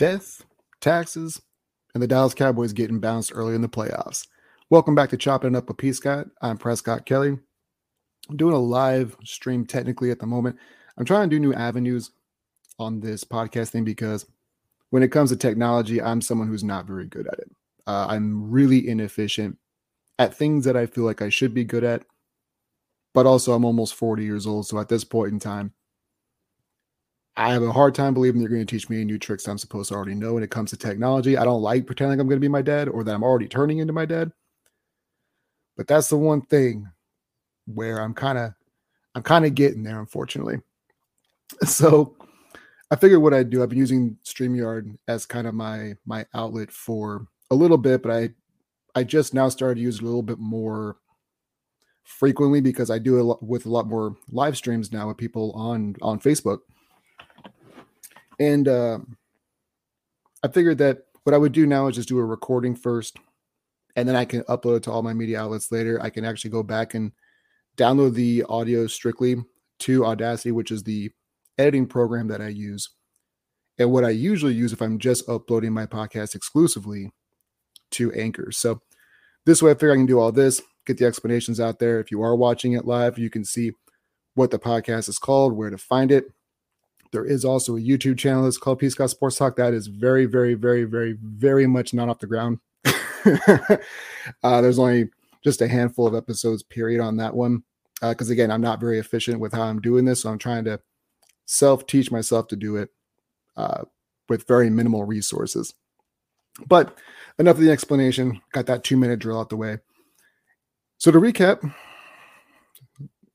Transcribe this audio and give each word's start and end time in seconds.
death, 0.00 0.46
taxes, 0.80 1.42
and 1.92 2.02
the 2.02 2.06
Dallas 2.06 2.32
Cowboys 2.32 2.72
getting 2.72 3.00
bounced 3.00 3.32
early 3.34 3.54
in 3.54 3.60
the 3.60 3.68
playoffs. 3.68 4.26
Welcome 4.70 4.94
back 4.94 5.10
to 5.10 5.18
Chopping 5.18 5.54
Up 5.54 5.68
with 5.68 5.76
P. 5.76 5.92
Scott. 5.92 6.26
I'm 6.40 6.56
Prescott 6.56 7.04
Kelly. 7.04 7.38
I'm 8.30 8.36
doing 8.38 8.54
a 8.54 8.58
live 8.58 9.14
stream 9.24 9.66
technically 9.66 10.10
at 10.10 10.18
the 10.18 10.26
moment. 10.26 10.56
I'm 10.96 11.04
trying 11.04 11.28
to 11.28 11.36
do 11.36 11.38
new 11.38 11.52
avenues 11.52 12.12
on 12.78 13.00
this 13.00 13.24
podcast 13.24 13.68
thing 13.68 13.84
because 13.84 14.24
when 14.88 15.02
it 15.02 15.12
comes 15.12 15.28
to 15.32 15.36
technology, 15.36 16.00
I'm 16.00 16.22
someone 16.22 16.48
who's 16.48 16.64
not 16.64 16.86
very 16.86 17.04
good 17.04 17.26
at 17.26 17.38
it. 17.38 17.50
Uh, 17.86 18.06
I'm 18.08 18.50
really 18.50 18.88
inefficient 18.88 19.58
at 20.18 20.34
things 20.34 20.64
that 20.64 20.78
I 20.78 20.86
feel 20.86 21.04
like 21.04 21.20
I 21.20 21.28
should 21.28 21.52
be 21.52 21.64
good 21.64 21.84
at, 21.84 22.06
but 23.12 23.26
also 23.26 23.52
I'm 23.52 23.66
almost 23.66 23.94
40 23.96 24.24
years 24.24 24.46
old. 24.46 24.66
So 24.66 24.78
at 24.78 24.88
this 24.88 25.04
point 25.04 25.34
in 25.34 25.38
time, 25.38 25.74
I 27.40 27.54
have 27.54 27.62
a 27.62 27.72
hard 27.72 27.94
time 27.94 28.12
believing 28.12 28.38
they're 28.38 28.50
going 28.50 28.66
to 28.66 28.70
teach 28.70 28.90
me 28.90 29.02
new 29.02 29.18
tricks 29.18 29.48
I'm 29.48 29.56
supposed 29.56 29.88
to 29.88 29.94
already 29.94 30.14
know 30.14 30.34
when 30.34 30.42
it 30.42 30.50
comes 30.50 30.68
to 30.70 30.76
technology. 30.76 31.38
I 31.38 31.44
don't 31.44 31.62
like 31.62 31.86
pretending 31.86 32.20
I'm 32.20 32.28
going 32.28 32.36
to 32.36 32.44
be 32.44 32.48
my 32.48 32.60
dad 32.60 32.86
or 32.86 33.02
that 33.02 33.14
I'm 33.14 33.22
already 33.24 33.48
turning 33.48 33.78
into 33.78 33.94
my 33.94 34.04
dad. 34.04 34.30
But 35.74 35.86
that's 35.86 36.08
the 36.08 36.18
one 36.18 36.42
thing 36.42 36.86
where 37.64 38.02
I'm 38.02 38.12
kind 38.12 38.36
of 38.36 38.52
I'm 39.14 39.22
kind 39.22 39.46
of 39.46 39.54
getting 39.54 39.82
there, 39.82 39.98
unfortunately. 39.98 40.58
So 41.64 42.14
I 42.92 42.96
figured 42.96 43.22
what 43.22 43.34
I'd 43.34 43.50
do. 43.50 43.62
I've 43.62 43.70
been 43.70 43.78
using 43.78 44.16
StreamYard 44.24 44.96
as 45.08 45.26
kind 45.26 45.46
of 45.46 45.54
my 45.54 45.94
my 46.06 46.26
outlet 46.34 46.70
for 46.70 47.26
a 47.50 47.54
little 47.54 47.78
bit, 47.78 48.02
but 48.02 48.12
I 48.12 48.30
I 48.94 49.02
just 49.02 49.32
now 49.34 49.48
started 49.48 49.76
to 49.76 49.80
use 49.80 49.96
it 49.96 50.02
a 50.02 50.04
little 50.04 50.22
bit 50.22 50.38
more 50.38 50.98
frequently 52.04 52.60
because 52.60 52.90
I 52.90 52.98
do 52.98 53.20
lot 53.22 53.42
with 53.42 53.66
a 53.66 53.70
lot 53.70 53.88
more 53.88 54.14
live 54.30 54.56
streams 54.56 54.92
now 54.92 55.08
with 55.08 55.16
people 55.16 55.52
on 55.52 55.96
on 56.02 56.20
Facebook. 56.20 56.58
And 58.40 58.66
uh, 58.66 58.98
I 60.42 60.48
figured 60.48 60.78
that 60.78 61.04
what 61.24 61.34
I 61.34 61.38
would 61.38 61.52
do 61.52 61.66
now 61.66 61.86
is 61.86 61.96
just 61.96 62.08
do 62.08 62.18
a 62.18 62.24
recording 62.24 62.74
first, 62.74 63.18
and 63.94 64.08
then 64.08 64.16
I 64.16 64.24
can 64.24 64.42
upload 64.44 64.78
it 64.78 64.82
to 64.84 64.90
all 64.90 65.02
my 65.02 65.12
media 65.12 65.40
outlets 65.40 65.70
later. 65.70 66.00
I 66.02 66.10
can 66.10 66.24
actually 66.24 66.50
go 66.50 66.62
back 66.62 66.94
and 66.94 67.12
download 67.76 68.14
the 68.14 68.44
audio 68.48 68.86
strictly 68.86 69.36
to 69.80 70.06
Audacity, 70.06 70.52
which 70.52 70.70
is 70.70 70.82
the 70.82 71.10
editing 71.58 71.86
program 71.86 72.28
that 72.28 72.40
I 72.40 72.48
use. 72.48 72.88
And 73.78 73.92
what 73.92 74.04
I 74.04 74.10
usually 74.10 74.54
use 74.54 74.72
if 74.72 74.82
I'm 74.82 74.98
just 74.98 75.28
uploading 75.28 75.72
my 75.72 75.86
podcast 75.86 76.34
exclusively 76.34 77.10
to 77.92 78.12
Anchor. 78.12 78.52
So 78.52 78.80
this 79.46 79.62
way 79.62 79.70
I 79.70 79.74
figure 79.74 79.92
I 79.92 79.96
can 79.96 80.06
do 80.06 80.18
all 80.18 80.32
this, 80.32 80.60
get 80.86 80.98
the 80.98 81.06
explanations 81.06 81.60
out 81.60 81.78
there. 81.78 82.00
If 82.00 82.10
you 82.10 82.22
are 82.22 82.36
watching 82.36 82.72
it 82.72 82.84
live, 82.84 83.18
you 83.18 83.30
can 83.30 83.44
see 83.44 83.72
what 84.34 84.50
the 84.50 84.58
podcast 84.58 85.08
is 85.08 85.18
called, 85.18 85.54
where 85.54 85.70
to 85.70 85.78
find 85.78 86.10
it. 86.12 86.26
There 87.12 87.24
is 87.24 87.44
also 87.44 87.76
a 87.76 87.80
YouTube 87.80 88.18
channel 88.18 88.44
that's 88.44 88.58
called 88.58 88.78
P. 88.78 88.88
Scott 88.88 89.10
Sports 89.10 89.36
Talk. 89.36 89.56
That 89.56 89.74
is 89.74 89.88
very, 89.88 90.26
very, 90.26 90.54
very, 90.54 90.84
very, 90.84 91.16
very 91.20 91.66
much 91.66 91.92
not 91.92 92.08
off 92.08 92.20
the 92.20 92.26
ground. 92.26 92.58
uh, 94.42 94.60
there's 94.60 94.78
only 94.78 95.10
just 95.42 95.60
a 95.60 95.68
handful 95.68 96.06
of 96.06 96.14
episodes, 96.14 96.62
period, 96.62 97.00
on 97.00 97.16
that 97.16 97.34
one. 97.34 97.64
Because 98.00 98.30
uh, 98.30 98.32
again, 98.32 98.50
I'm 98.50 98.60
not 98.60 98.80
very 98.80 98.98
efficient 98.98 99.40
with 99.40 99.52
how 99.52 99.62
I'm 99.62 99.80
doing 99.80 100.04
this. 100.04 100.22
So 100.22 100.30
I'm 100.30 100.38
trying 100.38 100.64
to 100.64 100.80
self 101.46 101.86
teach 101.86 102.10
myself 102.12 102.48
to 102.48 102.56
do 102.56 102.76
it 102.76 102.90
uh, 103.56 103.82
with 104.28 104.46
very 104.46 104.70
minimal 104.70 105.04
resources. 105.04 105.74
But 106.66 106.96
enough 107.38 107.56
of 107.56 107.62
the 107.62 107.70
explanation. 107.70 108.40
Got 108.52 108.66
that 108.66 108.84
two 108.84 108.96
minute 108.96 109.18
drill 109.18 109.40
out 109.40 109.48
the 109.48 109.56
way. 109.56 109.78
So 110.98 111.10
to 111.10 111.18
recap, 111.18 111.74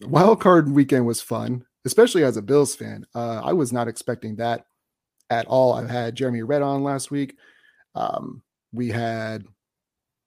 wild 0.01 0.39
card 0.39 0.71
weekend 0.71 1.05
was 1.05 1.21
fun, 1.21 1.65
especially 1.85 2.23
as 2.23 2.37
a 2.37 2.41
Bills 2.41 2.75
fan. 2.75 3.05
Uh, 3.15 3.41
I 3.43 3.53
was 3.53 3.71
not 3.71 3.87
expecting 3.87 4.35
that 4.37 4.65
at 5.29 5.45
all. 5.47 5.73
I 5.73 5.87
had 5.87 6.15
Jeremy 6.15 6.41
Red 6.41 6.61
on 6.61 6.83
last 6.83 7.11
week. 7.11 7.37
Um, 7.93 8.41
we 8.73 8.89
had 8.89 9.45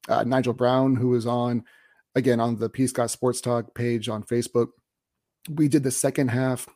uh, 0.09 0.25
Nigel 0.25 0.55
Brown, 0.55 0.97
who 0.97 1.09
was 1.09 1.27
on 1.27 1.65
again 2.15 2.41
on 2.41 2.57
the 2.57 2.69
P. 2.69 2.87
Sports 2.87 3.41
Talk 3.41 3.75
page 3.75 4.09
on 4.09 4.23
Facebook. 4.23 4.69
We 5.51 5.69
did 5.69 5.83
the 5.83 5.91
second 5.91 6.29
half 6.29 6.69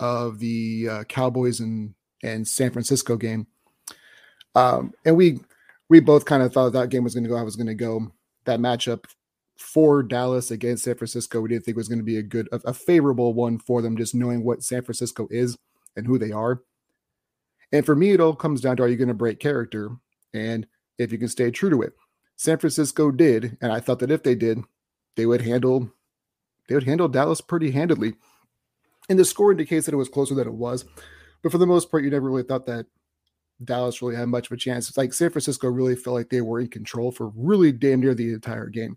of 0.00 0.38
the 0.38 0.88
uh, 0.90 1.04
Cowboys 1.04 1.60
and 1.60 1.94
and 2.22 2.46
San 2.46 2.70
Francisco 2.70 3.16
game, 3.16 3.46
um, 4.54 4.92
and 5.04 5.16
we 5.16 5.40
we 5.88 6.00
both 6.00 6.24
kind 6.24 6.42
of 6.42 6.52
thought 6.52 6.72
that 6.72 6.90
game 6.90 7.04
was 7.04 7.14
going 7.14 7.24
to 7.24 7.30
go. 7.30 7.36
I 7.36 7.42
was 7.42 7.56
going 7.56 7.66
to 7.66 7.74
go 7.74 8.12
that 8.44 8.60
matchup 8.60 9.04
for 9.56 10.02
Dallas 10.02 10.50
against 10.50 10.84
San 10.84 10.96
Francisco. 10.96 11.40
We 11.40 11.48
didn't 11.48 11.64
think 11.64 11.76
was 11.76 11.88
going 11.88 11.98
to 11.98 12.04
be 12.04 12.18
a 12.18 12.22
good, 12.22 12.48
a, 12.52 12.60
a 12.66 12.74
favorable 12.74 13.34
one 13.34 13.58
for 13.58 13.82
them, 13.82 13.96
just 13.96 14.14
knowing 14.14 14.44
what 14.44 14.62
San 14.62 14.82
Francisco 14.82 15.28
is 15.30 15.56
and 15.96 16.06
who 16.06 16.18
they 16.18 16.32
are. 16.32 16.62
And 17.72 17.84
for 17.84 17.94
me, 17.94 18.10
it 18.10 18.20
all 18.20 18.34
comes 18.34 18.60
down 18.60 18.76
to 18.76 18.82
are 18.82 18.88
you 18.88 18.96
going 18.96 19.08
to 19.08 19.14
break 19.14 19.40
character 19.40 19.90
and 20.32 20.66
if 20.98 21.12
you 21.12 21.18
can 21.18 21.28
stay 21.28 21.50
true 21.50 21.70
to 21.70 21.82
it. 21.82 21.92
San 22.36 22.58
Francisco 22.58 23.10
did, 23.10 23.56
and 23.60 23.72
I 23.72 23.80
thought 23.80 24.00
that 24.00 24.10
if 24.10 24.22
they 24.22 24.34
did, 24.34 24.60
they 25.16 25.26
would 25.26 25.40
handle 25.40 25.90
they 26.68 26.74
would 26.74 26.84
handle 26.84 27.08
Dallas 27.08 27.40
pretty 27.40 27.70
handedly. 27.72 28.14
And 29.08 29.18
the 29.18 29.24
score 29.24 29.52
indicates 29.52 29.84
that 29.86 29.92
it 29.92 29.98
was 29.98 30.08
closer 30.08 30.34
than 30.34 30.48
it 30.48 30.54
was. 30.54 30.86
But 31.42 31.52
for 31.52 31.58
the 31.58 31.66
most 31.66 31.90
part, 31.90 32.04
you 32.04 32.10
never 32.10 32.26
really 32.26 32.42
thought 32.42 32.64
that 32.66 32.86
Dallas 33.62 34.00
really 34.00 34.16
had 34.16 34.28
much 34.28 34.46
of 34.46 34.52
a 34.52 34.56
chance. 34.56 34.88
It's 34.88 34.96
like 34.96 35.12
San 35.12 35.28
Francisco 35.28 35.68
really 35.68 35.94
felt 35.94 36.14
like 36.14 36.30
they 36.30 36.40
were 36.40 36.60
in 36.60 36.68
control 36.68 37.12
for 37.12 37.30
really 37.36 37.70
damn 37.70 38.00
near 38.00 38.14
the 38.14 38.32
entire 38.32 38.68
game. 38.68 38.96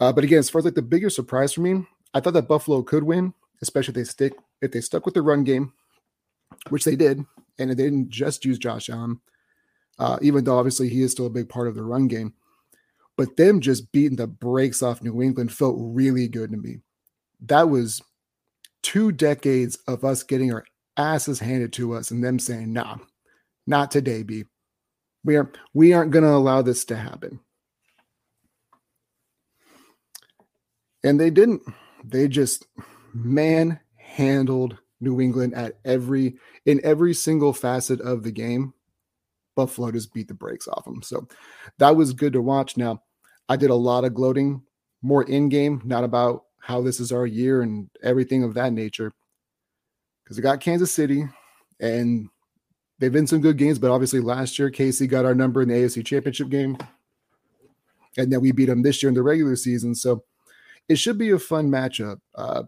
Uh, 0.00 0.12
but 0.12 0.24
again, 0.24 0.38
as 0.38 0.50
far 0.50 0.58
as 0.60 0.64
like 0.64 0.74
the 0.74 0.82
bigger 0.82 1.10
surprise 1.10 1.52
for 1.52 1.62
me, 1.62 1.86
I 2.14 2.20
thought 2.20 2.34
that 2.34 2.48
Buffalo 2.48 2.82
could 2.82 3.04
win, 3.04 3.34
especially 3.62 3.92
if 3.92 3.96
they 3.96 4.04
stick 4.04 4.34
if 4.62 4.72
they 4.72 4.80
stuck 4.80 5.04
with 5.04 5.14
the 5.14 5.22
run 5.22 5.44
game, 5.44 5.72
which 6.70 6.84
they 6.84 6.96
did, 6.96 7.24
and 7.58 7.70
they 7.70 7.74
didn't 7.74 8.08
just 8.08 8.44
use 8.44 8.58
Josh 8.58 8.88
Allen, 8.88 9.20
uh, 9.98 10.18
even 10.22 10.44
though 10.44 10.58
obviously 10.58 10.88
he 10.88 11.02
is 11.02 11.12
still 11.12 11.26
a 11.26 11.30
big 11.30 11.48
part 11.48 11.68
of 11.68 11.74
the 11.74 11.82
run 11.82 12.08
game. 12.08 12.34
But 13.16 13.36
them 13.36 13.60
just 13.60 13.92
beating 13.92 14.16
the 14.16 14.26
brakes 14.26 14.82
off 14.82 15.02
New 15.02 15.22
England 15.22 15.52
felt 15.52 15.76
really 15.78 16.28
good 16.28 16.50
to 16.50 16.56
me. 16.56 16.80
That 17.40 17.70
was 17.70 18.02
two 18.82 19.10
decades 19.12 19.76
of 19.88 20.04
us 20.04 20.22
getting 20.22 20.52
our 20.52 20.64
asses 20.96 21.40
handed 21.40 21.72
to 21.74 21.94
us 21.94 22.10
and 22.10 22.22
them 22.22 22.38
saying, 22.38 22.72
nah, 22.72 22.96
not 23.66 23.90
today, 23.90 24.22
B. 24.22 24.44
We 25.24 25.36
are 25.36 25.50
we 25.74 25.92
aren't 25.92 26.12
going 26.12 26.24
to 26.24 26.30
allow 26.30 26.62
this 26.62 26.84
to 26.86 26.96
happen. 26.96 27.40
And 31.06 31.20
they 31.20 31.30
didn't. 31.30 31.62
They 32.04 32.26
just 32.26 32.66
man 33.14 33.78
handled 33.96 34.76
New 35.00 35.20
England 35.20 35.54
at 35.54 35.78
every 35.84 36.36
in 36.64 36.80
every 36.82 37.14
single 37.14 37.52
facet 37.52 38.00
of 38.00 38.24
the 38.24 38.32
game. 38.32 38.74
Buffalo 39.54 39.92
just 39.92 40.12
beat 40.12 40.26
the 40.26 40.34
brakes 40.34 40.66
off 40.66 40.84
them. 40.84 41.02
So 41.02 41.28
that 41.78 41.94
was 41.94 42.12
good 42.12 42.32
to 42.32 42.42
watch. 42.42 42.76
Now, 42.76 43.02
I 43.48 43.54
did 43.54 43.70
a 43.70 43.74
lot 43.74 44.04
of 44.04 44.14
gloating, 44.14 44.62
more 45.00 45.22
in 45.22 45.48
game, 45.48 45.80
not 45.84 46.02
about 46.02 46.42
how 46.58 46.82
this 46.82 46.98
is 46.98 47.12
our 47.12 47.24
year 47.24 47.62
and 47.62 47.88
everything 48.02 48.42
of 48.42 48.54
that 48.54 48.72
nature. 48.72 49.12
Because 50.24 50.36
we 50.36 50.42
got 50.42 50.60
Kansas 50.60 50.92
City 50.92 51.24
and 51.78 52.28
they've 52.98 53.12
been 53.12 53.28
some 53.28 53.40
good 53.40 53.56
games, 53.56 53.78
but 53.78 53.92
obviously 53.92 54.18
last 54.18 54.58
year 54.58 54.70
KC 54.72 55.08
got 55.08 55.24
our 55.24 55.36
number 55.36 55.62
in 55.62 55.68
the 55.68 55.74
AFC 55.76 56.04
Championship 56.04 56.48
game, 56.48 56.76
and 58.18 58.32
then 58.32 58.40
we 58.40 58.50
beat 58.50 58.66
them 58.66 58.82
this 58.82 59.02
year 59.02 59.08
in 59.08 59.14
the 59.14 59.22
regular 59.22 59.54
season. 59.54 59.94
So 59.94 60.24
it 60.88 60.96
should 60.96 61.18
be 61.18 61.30
a 61.30 61.38
fun 61.38 61.70
matchup. 61.70 62.18
Uh, 62.34 62.64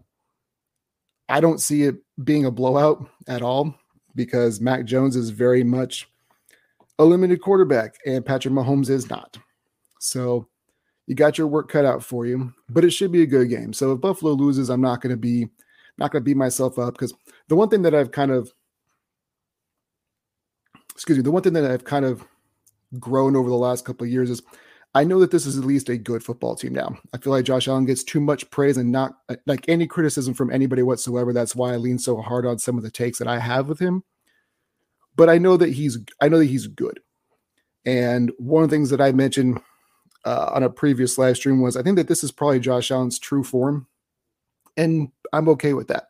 I 1.27 1.39
don't 1.39 1.61
see 1.61 1.83
it 1.83 1.95
being 2.23 2.45
a 2.45 2.51
blowout 2.51 3.07
at 3.27 3.41
all 3.41 3.75
because 4.15 4.59
Mac 4.59 4.85
Jones 4.85 5.15
is 5.15 5.29
very 5.29 5.63
much 5.63 6.09
a 6.97 7.05
limited 7.05 7.41
quarterback, 7.41 7.95
and 8.05 8.25
Patrick 8.25 8.53
Mahomes 8.53 8.89
is 8.89 9.09
not. 9.09 9.37
So 9.99 10.47
you 11.07 11.15
got 11.15 11.37
your 11.37 11.47
work 11.47 11.69
cut 11.69 11.85
out 11.85 12.03
for 12.03 12.25
you, 12.25 12.53
but 12.69 12.83
it 12.83 12.91
should 12.91 13.11
be 13.11 13.21
a 13.21 13.27
good 13.27 13.49
game. 13.49 13.73
So 13.73 13.93
if 13.93 14.01
Buffalo 14.01 14.33
loses, 14.33 14.69
I'm 14.69 14.81
not 14.81 15.01
going 15.01 15.11
to 15.11 15.17
be 15.17 15.47
not 15.97 16.11
going 16.11 16.21
to 16.21 16.25
beat 16.25 16.37
myself 16.37 16.79
up 16.79 16.93
because 16.93 17.13
the 17.47 17.55
one 17.55 17.69
thing 17.69 17.81
that 17.81 17.93
I've 17.93 18.11
kind 18.11 18.31
of 18.31 18.51
excuse 20.91 21.17
me, 21.17 21.23
the 21.23 21.31
one 21.31 21.41
thing 21.41 21.53
that 21.53 21.69
I've 21.69 21.83
kind 21.83 22.05
of 22.05 22.25
grown 22.99 23.35
over 23.35 23.49
the 23.49 23.55
last 23.55 23.85
couple 23.85 24.05
of 24.05 24.11
years 24.11 24.29
is 24.29 24.41
I 24.95 25.03
know 25.03 25.19
that 25.19 25.29
this 25.29 25.45
is 25.45 25.57
at 25.57 25.65
least 25.65 25.89
a 25.89 25.97
good 25.97 26.23
football 26.23 26.55
team 26.55 26.73
now. 26.73 26.97
I 27.13 27.17
feel 27.17 27.31
like 27.31 27.45
Josh 27.45 27.67
Allen 27.67 27.85
gets 27.85 28.03
too 28.03 28.19
much 28.19 28.49
praise 28.49 28.75
and 28.77 28.91
not 28.91 29.17
like 29.45 29.69
any 29.69 29.85
criticism 29.85 30.33
from 30.33 30.51
anybody 30.51 30.81
whatsoever. 30.81 31.31
That's 31.31 31.55
why 31.55 31.73
I 31.73 31.77
lean 31.77 31.99
so 31.99 32.17
hard 32.21 32.45
on 32.45 32.57
some 32.57 32.75
of 32.75 32.83
the 32.83 32.89
takes 32.89 33.19
that 33.19 33.27
I 33.27 33.37
have 33.39 33.69
with 33.69 33.79
him. 33.79 34.03
But 35.15 35.29
I 35.29 35.37
know 35.37 35.57
that 35.57 35.73
he's 35.73 35.99
I 36.21 36.29
know 36.29 36.39
that 36.39 36.45
he's 36.45 36.67
good. 36.67 36.99
And 37.85 38.31
one 38.39 38.63
of 38.63 38.69
the 38.69 38.75
things 38.75 38.89
that 38.89 39.01
I 39.01 39.11
mentioned 39.11 39.61
uh, 40.25 40.51
on 40.53 40.63
a 40.63 40.69
previous 40.69 41.17
live 41.17 41.37
stream 41.37 41.61
was 41.61 41.77
I 41.77 41.83
think 41.83 41.95
that 41.97 42.07
this 42.07 42.23
is 42.23 42.31
probably 42.31 42.59
Josh 42.59 42.89
Allen's 42.89 43.19
true 43.19 43.43
form, 43.43 43.87
and 44.75 45.11
I'm 45.31 45.49
okay 45.49 45.73
with 45.73 45.87
that. 45.89 46.07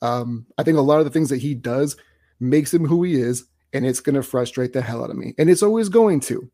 Um, 0.00 0.46
I 0.56 0.62
think 0.62 0.78
a 0.78 0.82
lot 0.82 1.00
of 1.00 1.04
the 1.04 1.10
things 1.10 1.28
that 1.30 1.42
he 1.42 1.54
does 1.54 1.96
makes 2.38 2.72
him 2.72 2.86
who 2.86 3.02
he 3.02 3.20
is, 3.20 3.44
and 3.72 3.84
it's 3.84 4.00
going 4.00 4.14
to 4.14 4.22
frustrate 4.22 4.72
the 4.72 4.80
hell 4.80 5.02
out 5.04 5.10
of 5.10 5.16
me. 5.16 5.34
And 5.38 5.50
it's 5.50 5.62
always 5.62 5.88
going 5.88 6.20
to. 6.20 6.50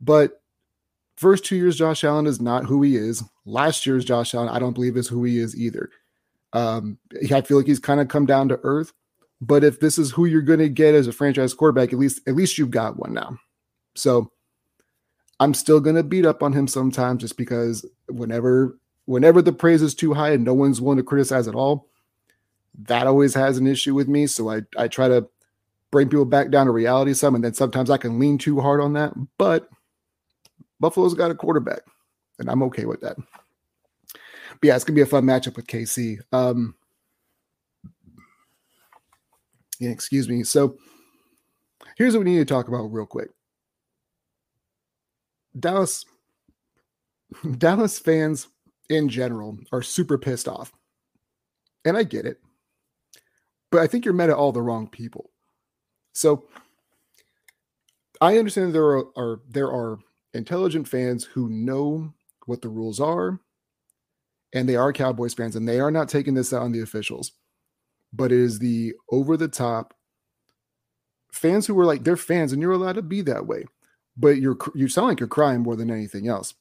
But 0.00 0.40
first 1.18 1.44
two 1.44 1.56
years, 1.56 1.76
Josh 1.76 2.04
Allen 2.04 2.26
is 2.26 2.40
not 2.40 2.64
who 2.64 2.82
he 2.82 2.96
is. 2.96 3.22
Last 3.44 3.86
year's 3.86 4.04
Josh 4.04 4.34
Allen, 4.34 4.48
I 4.48 4.58
don't 4.58 4.74
believe 4.74 4.96
is 4.96 5.08
who 5.08 5.24
he 5.24 5.38
is 5.38 5.58
either. 5.58 5.90
Um, 6.52 6.98
I 7.32 7.40
feel 7.40 7.56
like 7.56 7.66
he's 7.66 7.78
kind 7.78 8.00
of 8.00 8.08
come 8.08 8.26
down 8.26 8.48
to 8.48 8.60
earth. 8.62 8.92
But 9.40 9.64
if 9.64 9.80
this 9.80 9.98
is 9.98 10.10
who 10.10 10.24
you're 10.24 10.42
going 10.42 10.58
to 10.58 10.68
get 10.68 10.94
as 10.94 11.06
a 11.06 11.12
franchise 11.12 11.54
quarterback, 11.54 11.92
at 11.92 11.98
least 11.98 12.20
at 12.26 12.34
least 12.34 12.58
you've 12.58 12.70
got 12.70 12.98
one 12.98 13.14
now. 13.14 13.38
So 13.94 14.32
I'm 15.38 15.54
still 15.54 15.80
going 15.80 15.96
to 15.96 16.02
beat 16.02 16.26
up 16.26 16.42
on 16.42 16.52
him 16.52 16.66
sometimes 16.66 17.20
just 17.20 17.36
because 17.36 17.86
whenever 18.08 18.76
whenever 19.04 19.40
the 19.40 19.52
praise 19.52 19.82
is 19.82 19.94
too 19.94 20.14
high 20.14 20.32
and 20.32 20.44
no 20.44 20.54
one's 20.54 20.80
willing 20.80 20.98
to 20.98 21.04
criticize 21.04 21.46
at 21.46 21.54
all, 21.54 21.88
that 22.86 23.06
always 23.06 23.34
has 23.34 23.58
an 23.58 23.66
issue 23.66 23.94
with 23.94 24.08
me. 24.08 24.26
So 24.26 24.50
I 24.50 24.62
I 24.76 24.88
try 24.88 25.06
to 25.08 25.28
bring 25.90 26.08
people 26.08 26.24
back 26.24 26.50
down 26.50 26.66
to 26.66 26.72
reality 26.72 27.14
some, 27.14 27.34
and 27.34 27.44
then 27.44 27.54
sometimes 27.54 27.90
I 27.90 27.96
can 27.96 28.18
lean 28.18 28.38
too 28.38 28.60
hard 28.60 28.80
on 28.80 28.94
that. 28.94 29.14
But 29.38 29.68
Buffalo's 30.80 31.14
got 31.14 31.30
a 31.30 31.34
quarterback, 31.34 31.80
and 32.38 32.50
I'm 32.50 32.62
okay 32.64 32.84
with 32.84 33.00
that. 33.00 33.16
But 33.16 34.62
yeah, 34.62 34.76
it's 34.76 34.84
gonna 34.84 34.94
be 34.94 35.02
a 35.02 35.06
fun 35.06 35.24
matchup 35.24 35.56
with 35.56 35.66
KC. 35.66 36.18
Um, 36.32 36.74
yeah, 39.78 39.90
excuse 39.90 40.28
me. 40.28 40.42
So 40.44 40.76
here's 41.96 42.14
what 42.14 42.24
we 42.24 42.30
need 42.30 42.38
to 42.38 42.44
talk 42.44 42.68
about 42.68 42.92
real 42.92 43.06
quick. 43.06 43.30
Dallas 45.58 46.04
Dallas 47.58 47.98
fans 47.98 48.48
in 48.88 49.08
general 49.08 49.58
are 49.72 49.82
super 49.82 50.18
pissed 50.18 50.48
off. 50.48 50.72
And 51.84 51.96
I 51.96 52.02
get 52.02 52.26
it. 52.26 52.38
But 53.70 53.80
I 53.80 53.86
think 53.86 54.04
you're 54.04 54.14
met 54.14 54.30
at 54.30 54.36
all 54.36 54.52
the 54.52 54.62
wrong 54.62 54.88
people. 54.88 55.30
So 56.12 56.48
I 58.20 58.38
understand 58.38 58.74
there 58.74 58.84
are, 58.84 59.04
are 59.16 59.40
there 59.48 59.68
are 59.68 59.98
intelligent 60.34 60.86
fans 60.88 61.24
who 61.24 61.48
know 61.48 62.12
what 62.46 62.62
the 62.62 62.68
rules 62.68 63.00
are 63.00 63.40
and 64.54 64.68
they 64.68 64.76
are 64.76 64.92
Cowboys 64.92 65.34
fans 65.34 65.56
and 65.56 65.68
they 65.68 65.80
are 65.80 65.90
not 65.90 66.08
taking 66.08 66.34
this 66.34 66.52
out 66.52 66.62
on 66.62 66.72
the 66.72 66.82
officials 66.82 67.32
but 68.12 68.32
it 68.32 68.38
is 68.38 68.58
the 68.58 68.94
over 69.10 69.36
the 69.36 69.48
top 69.48 69.94
fans 71.32 71.66
who 71.66 71.74
were 71.74 71.84
like 71.84 72.04
they're 72.04 72.16
fans 72.16 72.52
and 72.52 72.62
you're 72.62 72.72
allowed 72.72 72.94
to 72.94 73.02
be 73.02 73.20
that 73.20 73.46
way 73.46 73.64
but 74.18 74.38
you're 74.38 74.58
you 74.74 74.88
sound 74.88 75.08
like 75.08 75.20
you're 75.20 75.28
crying 75.28 75.60
more 75.60 75.76
than 75.76 75.90
anything 75.90 76.28
else. 76.28 76.54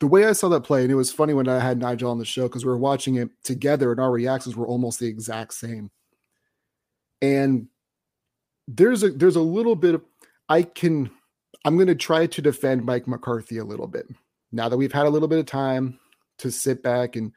The 0.00 0.06
way 0.06 0.24
i 0.24 0.32
saw 0.32 0.48
that 0.48 0.62
play 0.62 0.82
and 0.82 0.90
it 0.90 0.96
was 0.96 1.12
funny 1.12 1.34
when 1.34 1.48
i 1.48 1.58
had 1.58 1.78
nigel 1.78 2.10
on 2.10 2.18
the 2.18 2.24
show 2.24 2.44
because 2.44 2.64
we 2.64 2.70
were 2.70 2.78
watching 2.78 3.16
it 3.16 3.30
together 3.44 3.90
and 3.92 4.00
our 4.00 4.10
reactions 4.10 4.56
were 4.56 4.66
almost 4.66 4.98
the 4.98 5.06
exact 5.06 5.54
same. 5.54 5.90
And 7.20 7.68
there's 8.66 9.02
a 9.02 9.10
there's 9.10 9.36
a 9.36 9.40
little 9.40 9.76
bit 9.76 9.94
of 9.96 10.02
i 10.48 10.62
can 10.62 11.10
i'm 11.64 11.76
going 11.76 11.88
to 11.88 11.94
try 11.94 12.26
to 12.26 12.42
defend 12.42 12.84
mike 12.84 13.06
mccarthy 13.06 13.58
a 13.58 13.64
little 13.64 13.86
bit 13.86 14.06
now 14.52 14.68
that 14.68 14.76
we've 14.76 14.92
had 14.92 15.06
a 15.06 15.10
little 15.10 15.28
bit 15.28 15.38
of 15.38 15.46
time 15.46 15.98
to 16.38 16.50
sit 16.50 16.82
back 16.82 17.16
and 17.16 17.32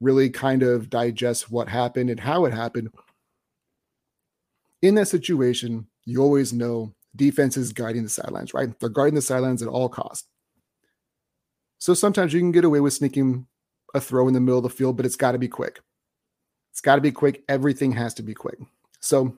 really 0.00 0.30
kind 0.30 0.62
of 0.62 0.90
digest 0.90 1.50
what 1.50 1.68
happened 1.68 2.10
and 2.10 2.20
how 2.20 2.44
it 2.44 2.54
happened. 2.54 2.90
In 4.82 4.94
that 4.94 5.08
situation, 5.08 5.86
you 6.04 6.22
always 6.22 6.52
know 6.52 6.94
defense 7.16 7.56
is 7.56 7.72
guiding 7.72 8.04
the 8.04 8.08
sidelines, 8.08 8.54
right? 8.54 8.78
They're 8.78 8.88
guarding 8.88 9.16
the 9.16 9.22
sidelines 9.22 9.62
at 9.62 9.68
all 9.68 9.88
costs. 9.88 10.28
So 11.78 11.94
sometimes 11.94 12.32
you 12.32 12.40
can 12.40 12.52
get 12.52 12.64
away 12.64 12.80
with 12.80 12.92
sneaking 12.92 13.46
a 13.94 14.00
throw 14.00 14.28
in 14.28 14.34
the 14.34 14.40
middle 14.40 14.58
of 14.58 14.64
the 14.64 14.70
field, 14.70 14.96
but 14.96 15.06
it's 15.06 15.16
got 15.16 15.32
to 15.32 15.38
be 15.38 15.48
quick. 15.48 15.80
It's 16.72 16.80
got 16.80 16.96
to 16.96 17.00
be 17.00 17.12
quick. 17.12 17.42
Everything 17.48 17.92
has 17.92 18.14
to 18.14 18.22
be 18.22 18.34
quick. 18.34 18.58
So, 19.00 19.36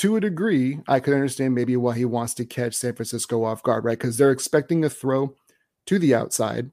to 0.00 0.16
a 0.16 0.20
degree, 0.20 0.80
I 0.88 0.98
could 1.00 1.14
understand 1.14 1.54
maybe 1.54 1.76
why 1.76 1.94
he 1.94 2.04
wants 2.04 2.34
to 2.34 2.44
catch 2.46 2.74
San 2.74 2.94
Francisco 2.94 3.44
off 3.44 3.62
guard, 3.62 3.84
right? 3.84 3.98
Because 3.98 4.16
they're 4.16 4.30
expecting 4.30 4.84
a 4.84 4.90
throw 4.90 5.34
to 5.86 5.98
the 5.98 6.14
outside 6.14 6.70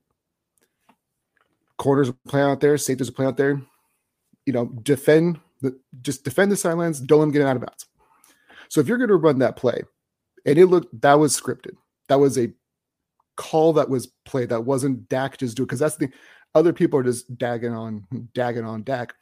corners 1.77 2.11
play 2.27 2.41
out 2.41 2.59
there, 2.59 2.77
safeties 2.77 3.09
play 3.09 3.25
out 3.25 3.37
there. 3.37 3.61
You 4.45 4.53
know, 4.53 4.67
defend 4.83 5.39
the 5.61 5.77
just 6.01 6.23
defend 6.23 6.51
the 6.51 6.55
sidelines. 6.55 6.99
Don't 6.99 7.19
let 7.19 7.25
them 7.25 7.31
get 7.33 7.41
out 7.41 7.57
of 7.57 7.61
bounds. 7.63 7.85
So 8.69 8.79
if 8.79 8.87
you're 8.87 8.97
going 8.97 9.09
to 9.09 9.15
run 9.15 9.39
that 9.39 9.55
play, 9.55 9.81
and 10.45 10.57
it 10.57 10.67
looked 10.67 11.01
that 11.01 11.15
was 11.15 11.39
scripted, 11.39 11.75
that 12.07 12.19
was 12.19 12.37
a 12.37 12.51
call 13.35 13.73
that 13.73 13.89
was 13.89 14.07
played. 14.25 14.49
That 14.49 14.61
wasn't 14.61 15.09
Dak 15.09 15.37
just 15.37 15.57
do 15.57 15.63
because 15.63 15.79
that's 15.79 15.97
the 15.97 16.09
other 16.55 16.73
people 16.73 16.99
are 16.99 17.03
just 17.03 17.37
dagging 17.37 17.73
on 17.73 18.07
dagging 18.33 18.65
on 18.65 18.83
Dak. 18.83 19.13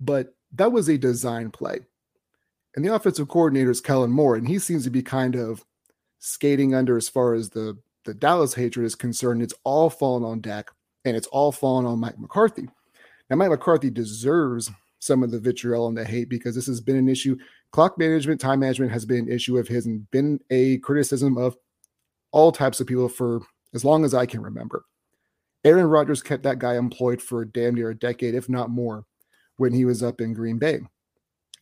But 0.00 0.34
that 0.52 0.72
was 0.72 0.88
a 0.88 0.98
design 0.98 1.50
play. 1.50 1.80
And 2.76 2.84
the 2.84 2.94
offensive 2.94 3.28
coordinator 3.28 3.70
is 3.70 3.80
Kellen 3.80 4.12
Moore, 4.12 4.36
and 4.36 4.46
he 4.46 4.58
seems 4.58 4.84
to 4.84 4.90
be 4.90 5.02
kind 5.02 5.34
of 5.34 5.64
skating 6.18 6.74
under 6.74 6.96
as 6.96 7.08
far 7.08 7.34
as 7.34 7.50
the 7.50 7.78
the 8.04 8.14
Dallas 8.14 8.54
hatred 8.54 8.86
is 8.86 8.94
concerned. 8.94 9.42
It's 9.42 9.54
all 9.64 9.90
fallen 9.90 10.22
on 10.22 10.40
Dak 10.40 10.70
and 11.04 11.16
it's 11.16 11.26
all 11.28 11.52
fallen 11.52 11.84
on 11.84 11.98
Mike 11.98 12.18
McCarthy. 12.18 12.68
Now, 13.28 13.36
Mike 13.36 13.50
McCarthy 13.50 13.90
deserves 13.90 14.70
some 14.98 15.22
of 15.22 15.30
the 15.30 15.40
vitriol 15.40 15.88
and 15.88 15.96
the 15.96 16.04
hate 16.04 16.28
because 16.28 16.54
this 16.54 16.66
has 16.66 16.80
been 16.80 16.96
an 16.96 17.08
issue. 17.08 17.36
Clock 17.72 17.98
management, 17.98 18.40
time 18.40 18.60
management 18.60 18.92
has 18.92 19.04
been 19.04 19.26
an 19.26 19.32
issue 19.32 19.58
of 19.58 19.68
his 19.68 19.86
and 19.86 20.10
been 20.10 20.40
a 20.50 20.78
criticism 20.78 21.36
of 21.36 21.56
all 22.30 22.52
types 22.52 22.80
of 22.80 22.86
people 22.86 23.08
for 23.08 23.40
as 23.74 23.84
long 23.84 24.04
as 24.04 24.14
I 24.14 24.24
can 24.24 24.40
remember. 24.40 24.84
Aaron 25.64 25.86
Rodgers 25.86 26.22
kept 26.22 26.44
that 26.44 26.60
guy 26.60 26.76
employed 26.76 27.20
for 27.20 27.44
damn 27.44 27.74
near 27.74 27.90
a 27.90 27.98
decade, 27.98 28.34
if 28.34 28.48
not 28.48 28.70
more, 28.70 29.04
when 29.56 29.72
he 29.72 29.84
was 29.84 30.02
up 30.02 30.20
in 30.20 30.32
Green 30.32 30.58
Bay. 30.58 30.78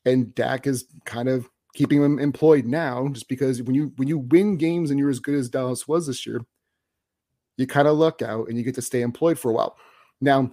And 0.04 0.34
Dak 0.34 0.66
is 0.66 0.86
kind 1.04 1.28
of 1.28 1.48
keeping 1.74 2.02
him 2.02 2.18
employed 2.18 2.66
now, 2.66 3.08
just 3.08 3.28
because 3.28 3.62
when 3.62 3.74
you 3.74 3.92
when 3.96 4.08
you 4.08 4.18
win 4.18 4.56
games 4.56 4.90
and 4.90 4.98
you're 4.98 5.10
as 5.10 5.20
good 5.20 5.34
as 5.34 5.48
Dallas 5.48 5.88
was 5.88 6.06
this 6.06 6.26
year, 6.26 6.44
you 7.56 7.66
kind 7.66 7.88
of 7.88 7.96
luck 7.96 8.22
out 8.22 8.48
and 8.48 8.56
you 8.58 8.64
get 8.64 8.74
to 8.76 8.82
stay 8.82 9.02
employed 9.02 9.38
for 9.38 9.50
a 9.50 9.54
while. 9.54 9.76
Now, 10.20 10.50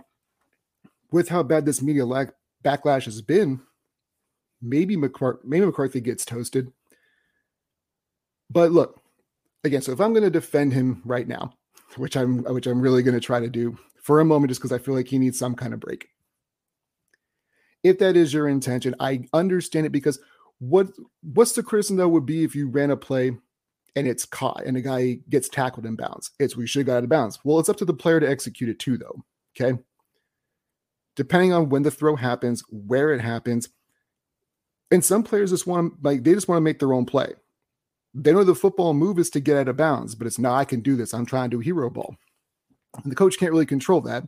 with 1.12 1.30
how 1.30 1.44
bad 1.44 1.66
this 1.66 1.82
media 1.82 2.06
lag- 2.06 2.34
backlash 2.64 3.06
has 3.06 3.22
been, 3.22 3.62
maybe, 4.62 4.96
McCart- 4.96 5.44
maybe 5.44 5.66
McCarthy 5.66 6.02
gets 6.02 6.26
toasted. 6.26 6.72
But 8.50 8.72
look, 8.72 9.02
again, 9.64 9.82
so 9.82 9.92
if 9.92 10.02
I'm 10.02 10.14
going 10.14 10.24
to 10.24 10.30
defend 10.30 10.74
him 10.74 11.02
right 11.06 11.28
now, 11.28 11.54
which 11.98 12.16
I'm 12.16 12.44
which 12.44 12.68
I'm 12.68 12.82
really 12.82 13.04
going 13.04 13.16
to 13.16 13.26
try 13.26 13.40
to 13.40 13.50
do 13.50 13.78
for 14.02 14.20
a 14.20 14.26
moment, 14.26 14.50
just 14.50 14.62
because 14.62 14.72
I 14.72 14.78
feel 14.78 14.96
like 14.96 15.08
he 15.08 15.20
needs 15.20 15.38
some 15.38 15.56
kind 15.56 15.74
of 15.74 15.80
break. 15.80 16.08
If 17.84 18.00
that 18.00 18.16
is 18.16 18.34
your 18.34 18.48
intention, 18.48 18.96
I 19.00 19.28
understand 19.34 19.86
it 19.86 19.92
because 19.92 20.20
what 20.60 20.90
what's 21.22 21.54
the 21.54 21.64
criticism 21.64 21.98
that 21.98 22.10
would 22.10 22.26
be 22.26 22.44
if 22.44 22.56
you 22.56 22.70
ran 22.70 22.92
a 22.92 22.98
play 22.98 23.32
and 23.96 24.08
it's 24.08 24.26
caught 24.26 24.64
and 24.66 24.78
a 24.78 24.82
guy 24.82 25.20
gets 25.30 25.50
tackled 25.50 25.86
in 25.86 25.96
bounds. 25.96 26.32
It's 26.40 26.56
we 26.56 26.68
should 26.68 26.82
have 26.82 26.88
got 26.88 26.98
out 26.98 27.04
of 27.04 27.10
bounds. 27.10 27.40
Well, 27.44 27.60
it's 27.60 27.70
up 27.70 27.78
to 27.78 27.86
the 27.86 27.94
player 27.94 28.20
to 28.20 28.30
execute 28.30 28.70
it 28.70 28.80
too, 28.80 28.98
though. 28.98 29.24
Okay. 29.56 29.78
Depending 31.16 31.54
on 31.54 31.70
when 31.70 31.84
the 31.84 31.92
throw 31.92 32.16
happens, 32.16 32.64
where 32.70 33.12
it 33.12 33.20
happens. 33.20 33.70
And 34.92 35.04
some 35.04 35.24
players 35.24 35.52
just 35.52 35.68
want 35.68 35.94
to 35.94 36.00
like 36.08 36.24
they 36.24 36.34
just 36.34 36.48
want 36.48 36.58
to 36.58 36.64
make 36.64 36.80
their 36.80 36.94
own 36.94 37.06
play. 37.06 37.34
They 38.14 38.34
know 38.34 38.44
the 38.44 38.56
football 38.56 38.94
move 38.94 39.20
is 39.20 39.30
to 39.32 39.40
get 39.40 39.58
out 39.58 39.70
of 39.70 39.78
bounds, 39.78 40.16
but 40.16 40.28
it's 40.28 40.40
now 40.40 40.54
I 40.54 40.66
can 40.66 40.82
do 40.82 40.96
this. 40.96 41.14
I'm 41.14 41.26
trying 41.26 41.50
to 41.50 41.58
do 41.58 41.62
hero 41.62 41.90
ball. 41.90 42.16
And 43.04 43.12
the 43.12 43.16
coach 43.16 43.38
can't 43.38 43.52
really 43.52 43.66
control 43.66 44.02
that. 44.02 44.26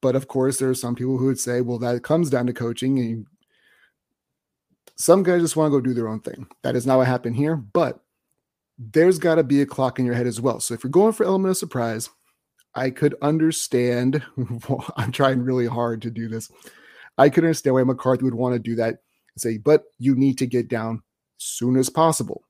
But 0.00 0.16
of 0.16 0.28
course, 0.28 0.58
there 0.58 0.70
are 0.70 0.74
some 0.74 0.94
people 0.94 1.18
who 1.18 1.26
would 1.26 1.38
say, 1.38 1.60
well, 1.60 1.78
that 1.78 2.02
comes 2.02 2.30
down 2.30 2.46
to 2.46 2.52
coaching. 2.52 2.98
And 2.98 3.26
some 4.96 5.22
guys 5.22 5.42
just 5.42 5.56
want 5.56 5.72
to 5.72 5.76
go 5.76 5.80
do 5.80 5.94
their 5.94 6.08
own 6.08 6.20
thing. 6.20 6.46
That 6.62 6.76
is 6.76 6.86
not 6.86 6.98
what 6.98 7.06
happened 7.06 7.36
here. 7.36 7.56
But 7.56 8.00
there's 8.78 9.18
got 9.18 9.36
to 9.36 9.42
be 9.42 9.60
a 9.60 9.66
clock 9.66 9.98
in 9.98 10.06
your 10.06 10.14
head 10.14 10.26
as 10.26 10.40
well. 10.40 10.60
So 10.60 10.74
if 10.74 10.84
you're 10.84 10.90
going 10.90 11.12
for 11.12 11.24
element 11.24 11.50
of 11.50 11.56
surprise, 11.56 12.08
I 12.74 12.90
could 12.90 13.14
understand. 13.22 14.22
I'm 14.96 15.12
trying 15.12 15.42
really 15.42 15.66
hard 15.66 16.02
to 16.02 16.10
do 16.10 16.28
this. 16.28 16.50
I 17.18 17.28
could 17.28 17.44
understand 17.44 17.74
why 17.74 17.84
McCarthy 17.84 18.24
would 18.24 18.34
want 18.34 18.54
to 18.54 18.58
do 18.58 18.76
that 18.76 18.88
and 18.88 18.98
say, 19.38 19.58
but 19.58 19.84
you 19.98 20.14
need 20.14 20.38
to 20.38 20.46
get 20.46 20.68
down 20.68 21.02
soon 21.36 21.76
as 21.76 21.90
possible. 21.90 22.42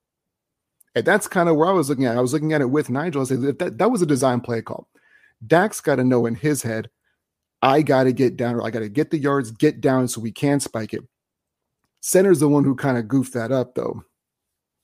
And 0.95 1.05
that's 1.05 1.27
kind 1.27 1.49
of 1.49 1.55
where 1.55 1.69
I 1.69 1.73
was 1.73 1.89
looking 1.89 2.05
at. 2.05 2.17
I 2.17 2.21
was 2.21 2.33
looking 2.33 2.53
at 2.53 2.61
it 2.61 2.69
with 2.69 2.89
Nigel. 2.89 3.21
I 3.21 3.25
said 3.25 3.41
that 3.59 3.77
that 3.77 3.91
was 3.91 4.01
a 4.01 4.05
design 4.05 4.41
play 4.41 4.61
call. 4.61 4.87
Dak's 5.45 5.81
got 5.81 5.95
to 5.95 6.03
know 6.03 6.25
in 6.25 6.35
his 6.35 6.61
head, 6.61 6.89
I 7.61 7.81
got 7.81 8.03
to 8.03 8.13
get 8.13 8.37
down, 8.37 8.55
or 8.55 8.63
I 8.63 8.71
got 8.71 8.79
to 8.79 8.89
get 8.89 9.11
the 9.11 9.19
yards, 9.19 9.51
get 9.51 9.81
down 9.81 10.07
so 10.07 10.21
we 10.21 10.31
can 10.31 10.59
spike 10.59 10.93
it. 10.93 11.03
Center's 11.99 12.39
the 12.39 12.49
one 12.49 12.63
who 12.63 12.75
kind 12.75 12.97
of 12.97 13.07
goofed 13.07 13.33
that 13.33 13.51
up, 13.51 13.75
though. 13.75 14.03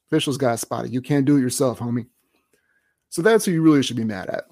Officials 0.07 0.38
got 0.38 0.60
spotted. 0.60 0.93
You 0.93 1.01
can't 1.01 1.25
do 1.25 1.38
it 1.38 1.41
yourself, 1.41 1.79
homie. 1.79 2.07
So 3.10 3.22
that's 3.22 3.46
who 3.46 3.51
you 3.51 3.62
really 3.62 3.84
should 3.84 3.98
be 3.98 4.03
mad 4.03 4.29
at. 4.29 4.46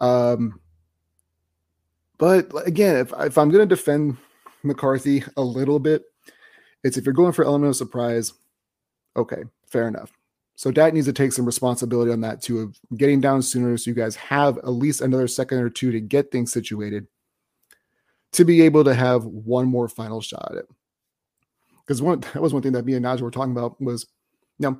Um, 0.00 0.60
but 2.18 2.50
again, 2.66 2.96
if, 2.96 3.12
if 3.18 3.36
I'm 3.36 3.50
going 3.50 3.68
to 3.68 3.74
defend 3.74 4.16
McCarthy 4.62 5.24
a 5.36 5.42
little 5.42 5.78
bit, 5.78 6.04
it's 6.84 6.96
if 6.96 7.04
you're 7.04 7.12
going 7.12 7.32
for 7.32 7.44
element 7.44 7.70
of 7.70 7.76
surprise, 7.76 8.32
okay, 9.16 9.42
fair 9.66 9.88
enough. 9.88 10.12
So 10.54 10.70
Dak 10.70 10.92
needs 10.92 11.06
to 11.06 11.12
take 11.12 11.32
some 11.32 11.46
responsibility 11.46 12.12
on 12.12 12.20
that 12.20 12.42
too, 12.42 12.60
of 12.60 12.78
getting 12.96 13.20
down 13.20 13.42
sooner 13.42 13.76
so 13.76 13.90
you 13.90 13.94
guys 13.94 14.14
have 14.16 14.58
at 14.58 14.68
least 14.68 15.00
another 15.00 15.26
second 15.26 15.58
or 15.58 15.70
two 15.70 15.90
to 15.90 16.00
get 16.00 16.30
things 16.30 16.52
situated 16.52 17.06
to 18.32 18.44
be 18.44 18.62
able 18.62 18.84
to 18.84 18.94
have 18.94 19.24
one 19.24 19.66
more 19.66 19.88
final 19.88 20.20
shot 20.20 20.48
at 20.52 20.58
it. 20.58 20.66
Because 21.80 22.00
one 22.00 22.20
that 22.20 22.42
was 22.42 22.52
one 22.52 22.62
thing 22.62 22.72
that 22.72 22.84
me 22.84 22.94
and 22.94 23.04
Najee 23.04 23.20
were 23.20 23.30
talking 23.30 23.52
about 23.52 23.80
was– 23.80 24.06
now, 24.60 24.78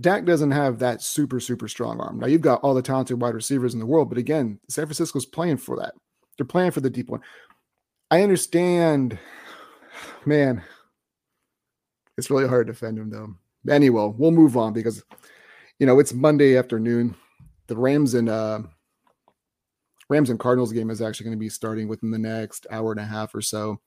Dak 0.00 0.24
doesn't 0.24 0.52
have 0.52 0.78
that 0.78 1.02
super, 1.02 1.40
super 1.40 1.68
strong 1.68 2.00
arm. 2.00 2.20
Now, 2.20 2.28
you've 2.28 2.40
got 2.40 2.60
all 2.62 2.72
the 2.72 2.82
talented 2.82 3.20
wide 3.20 3.34
receivers 3.34 3.74
in 3.74 3.80
the 3.80 3.86
world, 3.86 4.08
but 4.08 4.16
again, 4.16 4.60
San 4.68 4.86
Francisco's 4.86 5.26
playing 5.26 5.58
for 5.58 5.76
that. 5.78 5.94
They're 6.38 6.46
playing 6.46 6.70
for 6.70 6.80
the 6.80 6.90
deep 6.90 7.10
one. 7.10 7.20
I 8.10 8.22
understand, 8.22 9.18
man. 10.24 10.62
It's 12.16 12.30
really 12.30 12.48
hard 12.48 12.68
to 12.68 12.72
defend 12.72 12.98
him 12.98 13.10
though. 13.10 13.34
Anyway, 13.70 14.12
we'll 14.16 14.30
move 14.30 14.56
on 14.56 14.72
because 14.72 15.04
you 15.78 15.86
know 15.86 15.98
it's 15.98 16.14
Monday 16.14 16.56
afternoon. 16.56 17.14
The 17.66 17.76
Rams 17.76 18.14
and 18.14 18.30
uh 18.30 18.62
Rams 20.08 20.30
and 20.30 20.38
Cardinals 20.38 20.72
game 20.72 20.90
is 20.90 21.02
actually 21.02 21.24
going 21.24 21.36
to 21.36 21.40
be 21.40 21.48
starting 21.48 21.88
within 21.88 22.10
the 22.10 22.18
next 22.18 22.66
hour 22.70 22.92
and 22.92 23.00
a 23.00 23.04
half 23.04 23.34
or 23.34 23.40
so. 23.40 23.80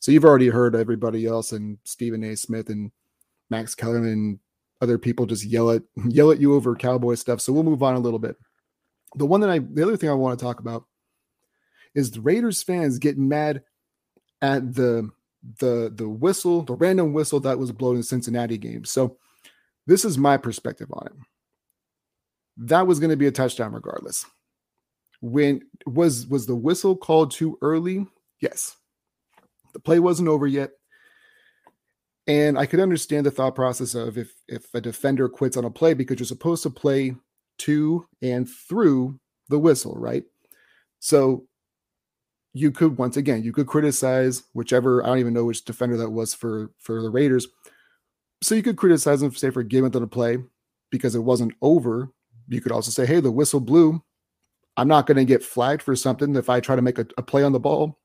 So 0.00 0.10
you've 0.10 0.24
already 0.24 0.48
heard 0.48 0.74
everybody 0.74 1.26
else 1.26 1.52
and 1.52 1.78
Stephen 1.84 2.24
A. 2.24 2.36
Smith 2.36 2.68
and 2.68 2.90
Max 3.50 3.74
Kellerman 3.74 4.12
and 4.12 4.38
other 4.80 4.98
people 4.98 5.26
just 5.26 5.44
yell 5.44 5.70
at 5.70 5.82
yell 6.08 6.30
at 6.30 6.40
you 6.40 6.54
over 6.54 6.74
cowboy 6.74 7.14
stuff. 7.14 7.40
So 7.40 7.52
we'll 7.52 7.62
move 7.62 7.82
on 7.82 7.94
a 7.94 8.00
little 8.00 8.18
bit. 8.18 8.36
The 9.14 9.26
one 9.26 9.40
that 9.40 9.50
I 9.50 9.60
the 9.60 9.82
other 9.82 9.96
thing 9.96 10.10
I 10.10 10.14
want 10.14 10.38
to 10.38 10.44
talk 10.44 10.58
about 10.58 10.84
is 11.94 12.10
the 12.10 12.20
Raiders 12.20 12.62
fans 12.62 12.98
getting 12.98 13.28
mad 13.28 13.62
at 14.40 14.74
the 14.74 15.08
the 15.58 15.92
the 15.94 16.08
whistle, 16.08 16.62
the 16.62 16.74
random 16.74 17.12
whistle 17.12 17.40
that 17.40 17.58
was 17.58 17.72
blown 17.72 17.96
in 17.96 18.02
Cincinnati 18.02 18.58
game. 18.58 18.84
So 18.84 19.18
this 19.86 20.04
is 20.04 20.18
my 20.18 20.36
perspective 20.36 20.88
on 20.92 21.06
it. 21.06 21.12
That 22.56 22.86
was 22.86 22.98
going 22.98 23.10
to 23.10 23.16
be 23.16 23.26
a 23.26 23.32
touchdown 23.32 23.72
regardless. 23.72 24.26
When 25.22 25.62
was 25.86 26.26
was 26.26 26.46
the 26.46 26.56
whistle 26.56 26.96
called 26.96 27.30
too 27.30 27.56
early? 27.62 28.06
Yes. 28.40 28.76
The 29.72 29.80
play 29.80 30.00
wasn't 30.00 30.28
over 30.28 30.46
yet. 30.46 30.72
And 32.26 32.58
I 32.58 32.66
could 32.66 32.80
understand 32.80 33.24
the 33.24 33.30
thought 33.30 33.54
process 33.54 33.94
of 33.94 34.18
if 34.18 34.34
if 34.48 34.66
a 34.74 34.80
defender 34.80 35.28
quits 35.28 35.56
on 35.56 35.64
a 35.64 35.70
play 35.70 35.94
because 35.94 36.18
you're 36.18 36.26
supposed 36.26 36.64
to 36.64 36.70
play 36.70 37.16
to 37.58 38.06
and 38.20 38.48
through 38.48 39.18
the 39.48 39.58
whistle, 39.58 39.94
right? 39.96 40.24
So 40.98 41.46
you 42.52 42.70
could 42.70 42.98
once 42.98 43.16
again 43.16 43.42
you 43.42 43.52
could 43.52 43.66
criticize 43.66 44.42
whichever 44.52 45.02
I 45.02 45.06
don't 45.06 45.18
even 45.18 45.34
know 45.34 45.44
which 45.44 45.64
defender 45.64 45.96
that 45.96 46.10
was 46.10 46.34
for 46.34 46.70
for 46.78 47.00
the 47.00 47.10
Raiders. 47.10 47.46
So 48.42 48.56
you 48.56 48.62
could 48.62 48.76
criticize 48.76 49.20
them 49.20 49.32
say 49.32 49.50
for 49.50 49.62
giving 49.62 49.90
them 49.90 50.02
a 50.02 50.08
play 50.08 50.38
because 50.90 51.14
it 51.14 51.20
wasn't 51.20 51.54
over. 51.62 52.10
You 52.48 52.60
could 52.60 52.72
also 52.72 52.90
say, 52.90 53.06
hey, 53.06 53.20
the 53.20 53.30
whistle 53.30 53.60
blew. 53.60 54.02
I'm 54.76 54.88
not 54.88 55.06
going 55.06 55.18
to 55.18 55.24
get 55.24 55.42
flagged 55.42 55.82
for 55.82 55.94
something 55.94 56.34
if 56.36 56.48
I 56.48 56.60
try 56.60 56.76
to 56.76 56.82
make 56.82 56.98
a, 56.98 57.06
a 57.18 57.22
play 57.22 57.42
on 57.42 57.52
the 57.52 57.60
ball 57.60 57.98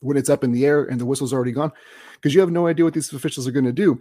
when 0.00 0.16
it's 0.16 0.30
up 0.30 0.44
in 0.44 0.52
the 0.52 0.64
air 0.64 0.84
and 0.84 1.00
the 1.00 1.06
whistle's 1.06 1.32
already 1.32 1.52
gone 1.52 1.72
because 2.14 2.34
you 2.34 2.40
have 2.40 2.50
no 2.50 2.66
idea 2.66 2.84
what 2.84 2.94
these 2.94 3.12
officials 3.12 3.46
are 3.46 3.52
going 3.52 3.64
to 3.64 3.72
do. 3.72 4.00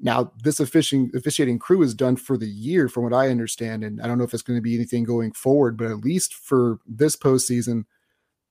Now, 0.00 0.32
this 0.42 0.58
officiating 0.58 1.12
officiating 1.14 1.60
crew 1.60 1.82
is 1.82 1.94
done 1.94 2.16
for 2.16 2.36
the 2.36 2.48
year, 2.48 2.88
from 2.88 3.04
what 3.04 3.12
I 3.12 3.28
understand, 3.28 3.84
and 3.84 4.00
I 4.02 4.08
don't 4.08 4.18
know 4.18 4.24
if 4.24 4.34
it's 4.34 4.42
going 4.42 4.58
to 4.58 4.62
be 4.62 4.74
anything 4.74 5.04
going 5.04 5.32
forward, 5.32 5.76
but 5.76 5.86
at 5.86 5.98
least 5.98 6.34
for 6.34 6.80
this 6.86 7.14
postseason, 7.14 7.84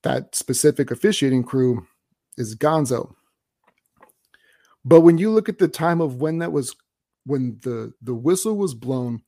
that 0.02 0.34
specific 0.34 0.90
officiating 0.90 1.42
crew 1.44 1.86
is 2.38 2.56
Gonzo. 2.56 3.14
But 4.82 5.02
when 5.02 5.18
you 5.18 5.30
look 5.30 5.48
at 5.50 5.58
the 5.58 5.68
time 5.68 6.00
of 6.00 6.22
when 6.22 6.38
that 6.38 6.52
was, 6.52 6.74
when 7.26 7.58
the 7.62 7.92
the 8.00 8.14
whistle 8.14 8.56
was 8.56 8.74
blown, 8.74 9.22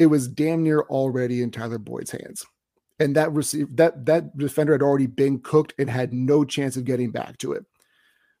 it 0.00 0.06
was 0.06 0.26
damn 0.26 0.64
near 0.64 0.80
already 0.82 1.42
in 1.42 1.52
Tyler 1.52 1.78
Boyd's 1.78 2.10
hands, 2.10 2.44
and 2.98 3.14
that 3.16 3.32
receive 3.32 3.76
that 3.76 4.06
that 4.06 4.36
defender 4.36 4.72
had 4.72 4.82
already 4.82 5.06
been 5.06 5.40
cooked 5.40 5.74
and 5.78 5.88
had 5.88 6.12
no 6.12 6.44
chance 6.44 6.76
of 6.76 6.84
getting 6.84 7.10
back 7.10 7.38
to 7.38 7.52
it. 7.52 7.64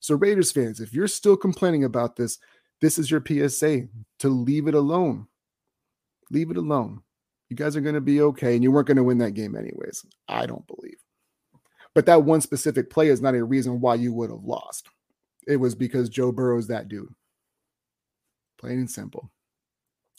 So 0.00 0.14
Raiders 0.14 0.52
fans, 0.52 0.80
if 0.80 0.92
you're 0.92 1.08
still 1.08 1.36
complaining 1.36 1.84
about 1.84 2.16
this, 2.16 2.38
this 2.80 2.98
is 2.98 3.10
your 3.10 3.22
PSA 3.26 3.88
to 4.20 4.28
leave 4.28 4.68
it 4.68 4.74
alone. 4.74 5.26
Leave 6.30 6.50
it 6.50 6.56
alone. 6.56 7.02
You 7.48 7.56
guys 7.56 7.76
are 7.76 7.80
going 7.80 7.94
to 7.94 8.00
be 8.00 8.20
okay, 8.20 8.54
and 8.54 8.62
you 8.62 8.70
weren't 8.70 8.86
going 8.86 8.98
to 8.98 9.02
win 9.02 9.18
that 9.18 9.32
game 9.32 9.56
anyways. 9.56 10.04
I 10.28 10.46
don't 10.46 10.66
believe. 10.66 10.98
But 11.94 12.06
that 12.06 12.24
one 12.24 12.40
specific 12.40 12.90
play 12.90 13.08
is 13.08 13.22
not 13.22 13.34
a 13.34 13.42
reason 13.42 13.80
why 13.80 13.94
you 13.94 14.12
would 14.12 14.30
have 14.30 14.44
lost. 14.44 14.88
It 15.46 15.56
was 15.56 15.74
because 15.74 16.10
Joe 16.10 16.30
Burrow 16.30 16.58
is 16.58 16.66
that 16.66 16.88
dude. 16.88 17.12
Plain 18.58 18.78
and 18.78 18.90
simple. 18.90 19.30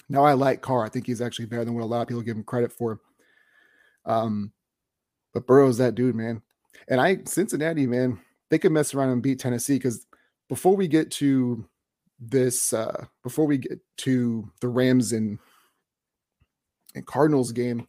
Now 0.10 0.24
I 0.24 0.34
like 0.34 0.62
Carr. 0.62 0.84
I 0.84 0.90
think 0.90 1.06
he's 1.06 1.22
actually 1.22 1.46
better 1.46 1.66
than 1.66 1.76
what 1.76 1.84
a 1.84 1.86
lot 1.86 2.02
of 2.02 2.08
people 2.08 2.24
give 2.24 2.36
him 2.36 2.44
credit 2.44 2.72
for. 2.72 3.00
Um, 4.10 4.52
but 5.34 5.48
Burrow's 5.48 5.78
that 5.78 5.96
dude, 5.96 6.16
man. 6.16 6.42
And 6.90 7.00
I 7.00 7.20
Cincinnati, 7.26 7.86
man, 7.86 8.20
they 8.50 8.58
could 8.58 8.72
mess 8.72 8.94
around 8.94 9.10
and 9.10 9.22
beat 9.22 9.40
Tennessee 9.40 9.76
because 9.76 10.08
before 10.50 10.76
we 10.76 10.88
get 10.88 11.12
to 11.12 11.64
this, 12.20 12.74
uh, 12.74 13.06
before 13.24 13.46
we 13.46 13.60
get 13.60 13.80
to 13.98 14.52
the 14.60 14.68
Rams 14.68 15.14
and 15.14 15.38
and 16.96 17.06
Cardinals 17.06 17.52
game, 17.52 17.88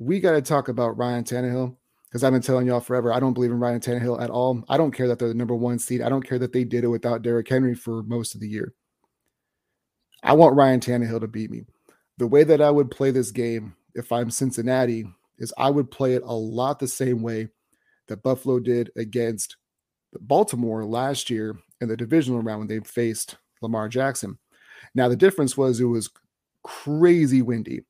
we 0.00 0.18
got 0.18 0.32
to 0.32 0.42
talk 0.42 0.68
about 0.68 0.98
Ryan 0.98 1.22
Tannehill 1.22 1.76
because 2.08 2.24
I've 2.24 2.32
been 2.32 2.42
telling 2.42 2.66
y'all 2.66 2.80
forever. 2.80 3.12
I 3.12 3.20
don't 3.20 3.34
believe 3.34 3.52
in 3.52 3.60
Ryan 3.60 3.80
Tannehill 3.80 4.20
at 4.20 4.30
all. 4.30 4.64
I 4.68 4.76
don't 4.76 4.90
care 4.90 5.06
that 5.06 5.20
they're 5.20 5.28
the 5.28 5.34
number 5.34 5.54
one 5.54 5.78
seed. 5.78 6.02
I 6.02 6.08
don't 6.08 6.26
care 6.26 6.40
that 6.40 6.52
they 6.52 6.64
did 6.64 6.82
it 6.82 6.88
without 6.88 7.22
Derrick 7.22 7.48
Henry 7.48 7.76
for 7.76 8.02
most 8.02 8.34
of 8.34 8.40
the 8.40 8.48
year. 8.48 8.74
I 10.24 10.32
want 10.32 10.56
Ryan 10.56 10.80
Tannehill 10.80 11.20
to 11.20 11.28
beat 11.28 11.52
me. 11.52 11.62
The 12.16 12.26
way 12.26 12.42
that 12.42 12.60
I 12.60 12.72
would 12.72 12.90
play 12.90 13.12
this 13.12 13.30
game 13.30 13.76
if 13.94 14.12
I'm 14.12 14.30
Cincinnati 14.30 15.06
is 15.38 15.54
I 15.56 15.70
would 15.70 15.90
play 15.90 16.14
it 16.14 16.22
a 16.24 16.34
lot 16.34 16.78
the 16.78 16.88
same 16.88 17.22
way 17.22 17.48
that 18.08 18.22
Buffalo 18.22 18.58
did 18.58 18.90
against 18.96 19.56
Baltimore 20.20 20.84
last 20.84 21.30
year 21.30 21.56
in 21.80 21.88
the 21.88 21.96
divisional 21.96 22.42
round 22.42 22.60
when 22.60 22.68
they 22.68 22.80
faced 22.80 23.36
Lamar 23.60 23.88
Jackson. 23.88 24.38
Now 24.94 25.08
the 25.08 25.16
difference 25.16 25.56
was 25.56 25.80
it 25.80 25.84
was 25.84 26.10
crazy 26.62 27.42
windy. 27.42 27.82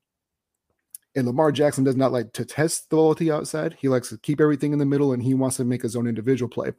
And 1.17 1.26
Lamar 1.26 1.52
Jackson 1.52 1.85
does 1.85 1.97
not 1.97 2.12
like 2.12 2.33
to 2.35 2.45
test 2.45 2.90
the 2.90 2.97
quality 2.97 3.31
outside. 3.31 3.76
He 3.78 3.88
likes 3.88 4.11
to 4.11 4.19
keep 4.19 4.40
everything 4.40 4.73
in 4.73 4.78
the 4.78 4.87
middle 4.87 5.12
and 5.12 5.23
he 5.23 5.35
wants 5.35 5.57
to 5.57 5.64
make 5.64 5.83
his 5.83 5.97
own 5.97 6.07
individual 6.07 6.49
play. 6.49 6.73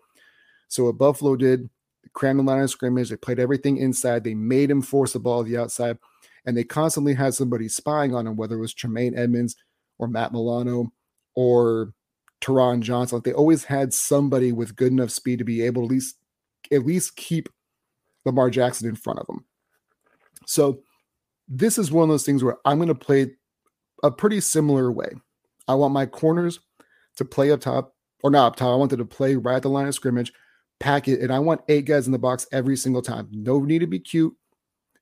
So 0.68 0.86
what 0.86 0.98
Buffalo 0.98 1.36
did, 1.36 1.70
crammed 2.14 2.40
the 2.40 2.44
line 2.44 2.62
of 2.62 2.70
scrimmage, 2.70 3.10
they 3.10 3.18
played 3.18 3.40
everything 3.40 3.78
inside. 3.78 4.24
They 4.24 4.36
made 4.36 4.70
him 4.70 4.82
force 4.82 5.14
the 5.14 5.20
ball 5.20 5.44
to 5.44 5.50
the 5.50 5.58
outside. 5.58 5.98
And 6.50 6.58
they 6.58 6.64
constantly 6.64 7.14
had 7.14 7.36
somebody 7.36 7.68
spying 7.68 8.16
on 8.16 8.26
him, 8.26 8.36
whether 8.36 8.56
it 8.56 8.60
was 8.60 8.74
Tremaine 8.74 9.16
Edmunds 9.16 9.56
or 10.00 10.08
Matt 10.08 10.34
Milano 10.34 10.92
or 11.36 11.94
Taron 12.42 12.82
Johnson. 12.82 13.22
They 13.24 13.34
always 13.34 13.64
had 13.64 13.94
somebody 13.94 14.52
with 14.52 14.76
good 14.76 14.92
enough 14.92 15.12
speed 15.12 15.38
to 15.38 15.46
be 15.46 15.62
able 15.62 15.84
to 15.84 15.86
at 15.86 15.92
least 15.92 16.16
at 16.72 16.86
least 16.88 17.16
keep 17.16 17.50
Lamar 18.26 18.50
Jackson 18.50 18.90
in 18.90 18.96
front 18.96 19.20
of 19.20 19.28
them. 19.28 19.46
So 20.48 20.82
this 21.48 21.78
is 21.78 21.92
one 21.92 22.04
of 22.04 22.10
those 22.10 22.26
things 22.26 22.44
where 22.44 22.58
I'm 22.66 22.80
going 22.80 22.88
to 22.88 22.96
play 22.96 23.32
a 24.02 24.10
pretty 24.10 24.42
similar 24.42 24.92
way. 24.92 25.10
I 25.68 25.76
want 25.76 25.94
my 25.94 26.08
corners 26.08 26.60
to 27.18 27.26
play 27.26 27.52
up 27.52 27.62
top, 27.62 27.94
or 28.24 28.32
not 28.32 28.48
up 28.48 28.56
top. 28.56 28.74
I 28.74 28.76
want 28.76 28.90
them 28.90 28.98
to 29.00 29.06
play 29.06 29.36
right 29.36 29.58
at 29.58 29.62
the 29.62 29.70
line 29.70 29.88
of 29.88 29.94
scrimmage, 29.94 30.34
pack 30.80 31.08
it, 31.08 31.22
and 31.22 31.32
I 31.32 31.38
want 31.38 31.62
eight 31.70 31.86
guys 31.86 32.08
in 32.08 32.12
the 32.12 32.18
box 32.18 32.48
every 32.52 32.76
single 32.76 33.04
time. 33.04 33.28
No 33.32 33.60
need 33.60 33.80
to 33.80 33.88
be 33.88 34.00
cute. 34.00 34.36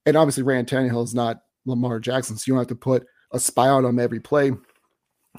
And 0.08 0.16
obviously, 0.16 0.44
Ryan 0.44 0.66
Tannehill 0.66 1.04
is 1.04 1.14
not 1.14 1.42
Lamar 1.66 2.00
Jackson, 2.00 2.38
so 2.38 2.44
you 2.48 2.54
don't 2.54 2.62
have 2.62 2.68
to 2.70 2.76
put 2.76 3.06
a 3.32 3.40
spy 3.40 3.68
on 3.68 3.86
him 3.86 4.00
every 4.00 4.22
play, 4.22 4.54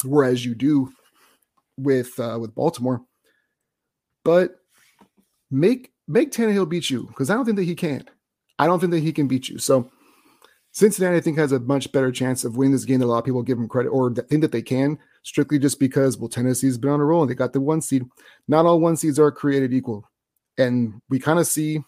whereas 0.04 0.44
you 0.44 0.54
do 0.54 0.92
with 1.78 2.18
uh, 2.20 2.38
with 2.40 2.54
Baltimore. 2.54 3.00
But 4.24 4.56
make 5.50 5.90
make 6.06 6.30
Tannehill 6.30 6.68
beat 6.68 6.90
you 6.90 7.06
because 7.06 7.30
I 7.30 7.34
don't 7.34 7.46
think 7.46 7.56
that 7.56 7.64
he 7.64 7.74
can. 7.74 8.04
I 8.58 8.66
don't 8.66 8.78
think 8.78 8.92
that 8.92 9.00
he 9.00 9.12
can 9.12 9.26
beat 9.26 9.48
you. 9.48 9.58
So 9.58 9.90
Cincinnati, 10.72 11.16
I 11.16 11.20
think, 11.20 11.38
has 11.38 11.52
a 11.52 11.60
much 11.60 11.90
better 11.90 12.12
chance 12.12 12.44
of 12.44 12.56
winning 12.56 12.72
this 12.72 12.84
game 12.84 13.00
than 13.00 13.08
a 13.08 13.10
lot 13.10 13.20
of 13.20 13.24
people 13.24 13.42
give 13.42 13.56
them 13.56 13.68
credit 13.68 13.88
or 13.88 14.12
think 14.12 14.42
that 14.42 14.52
they 14.52 14.62
can, 14.62 14.98
strictly 15.22 15.58
just 15.58 15.80
because, 15.80 16.18
well, 16.18 16.28
Tennessee's 16.28 16.76
been 16.76 16.90
on 16.90 17.00
a 17.00 17.04
roll 17.04 17.22
and 17.22 17.30
they 17.30 17.34
got 17.34 17.52
the 17.52 17.60
one 17.60 17.80
seed. 17.80 18.04
Not 18.48 18.66
all 18.66 18.80
one 18.80 18.96
seeds 18.96 19.18
are 19.18 19.32
created 19.32 19.72
equal. 19.72 20.04
And 20.58 21.00
we 21.08 21.18
kind 21.18 21.38
of 21.38 21.46
see 21.46 21.82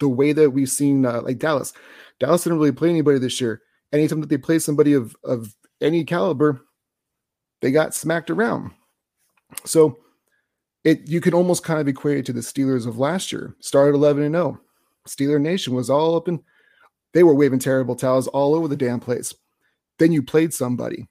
the 0.00 0.08
way 0.08 0.32
that 0.32 0.50
we've 0.50 0.70
seen, 0.70 1.04
uh, 1.04 1.22
like 1.22 1.38
Dallas. 1.38 1.72
Dallas 2.20 2.44
didn't 2.44 2.58
really 2.58 2.72
play 2.72 2.90
anybody 2.90 3.18
this 3.18 3.40
year. 3.40 3.62
Anytime 3.92 4.20
that 4.20 4.28
they 4.28 4.38
play 4.38 4.58
somebody 4.58 4.92
of, 4.92 5.16
of 5.24 5.54
any 5.80 6.04
caliber, 6.04 6.62
they 7.62 7.70
got 7.70 7.94
smacked 7.94 8.30
around. 8.30 8.70
So 9.64 9.98
it 10.84 11.08
you 11.08 11.20
can 11.20 11.34
almost 11.34 11.64
kind 11.64 11.80
of 11.80 11.88
equate 11.88 12.18
it 12.18 12.26
to 12.26 12.32
the 12.32 12.40
Steelers 12.40 12.86
of 12.86 12.98
last 12.98 13.32
year. 13.32 13.56
Started 13.60 13.94
11 13.94 14.22
and 14.24 14.34
0. 14.34 14.60
Steeler 15.08 15.40
Nation 15.40 15.74
was 15.74 15.90
all 15.90 16.16
up 16.16 16.28
in 16.28 16.42
they 17.12 17.22
were 17.22 17.34
waving 17.34 17.60
terrible 17.60 17.96
towels 17.96 18.28
all 18.28 18.54
over 18.54 18.68
the 18.68 18.76
damn 18.76 19.00
place. 19.00 19.34
Then 19.98 20.12
you 20.12 20.22
played 20.22 20.52
somebody. 20.52 21.08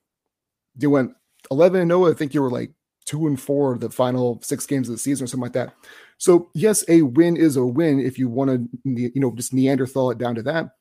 You 0.78 0.90
went 0.92 1.14
11 1.50 1.82
and 1.82 1.90
0. 1.90 2.10
I 2.10 2.14
think 2.14 2.34
you 2.34 2.42
were 2.42 2.52
like 2.52 2.72
two 3.06 3.28
and 3.28 3.40
four 3.40 3.78
the 3.78 3.90
final 3.90 4.40
six 4.42 4.66
games 4.66 4.90
of 4.90 4.96
the 4.96 5.00
season 5.00 5.24
or 5.24 5.28
something 5.28 5.44
like 5.44 5.54
that. 5.54 5.76
So 6.18 6.50
yes, 6.54 6.84
a 6.88 7.02
win 7.02 7.38
is 7.38 7.58
a 7.58 7.66
win 7.66 8.00
if 8.00 8.18
you 8.18 8.30
want 8.30 8.50
to, 8.52 8.90
you 8.90 9.12
know, 9.16 9.32
just 9.36 9.54
Neanderthal 9.54 10.12
it 10.12 10.18
down 10.18 10.36
to 10.36 10.44
that. 10.44 10.72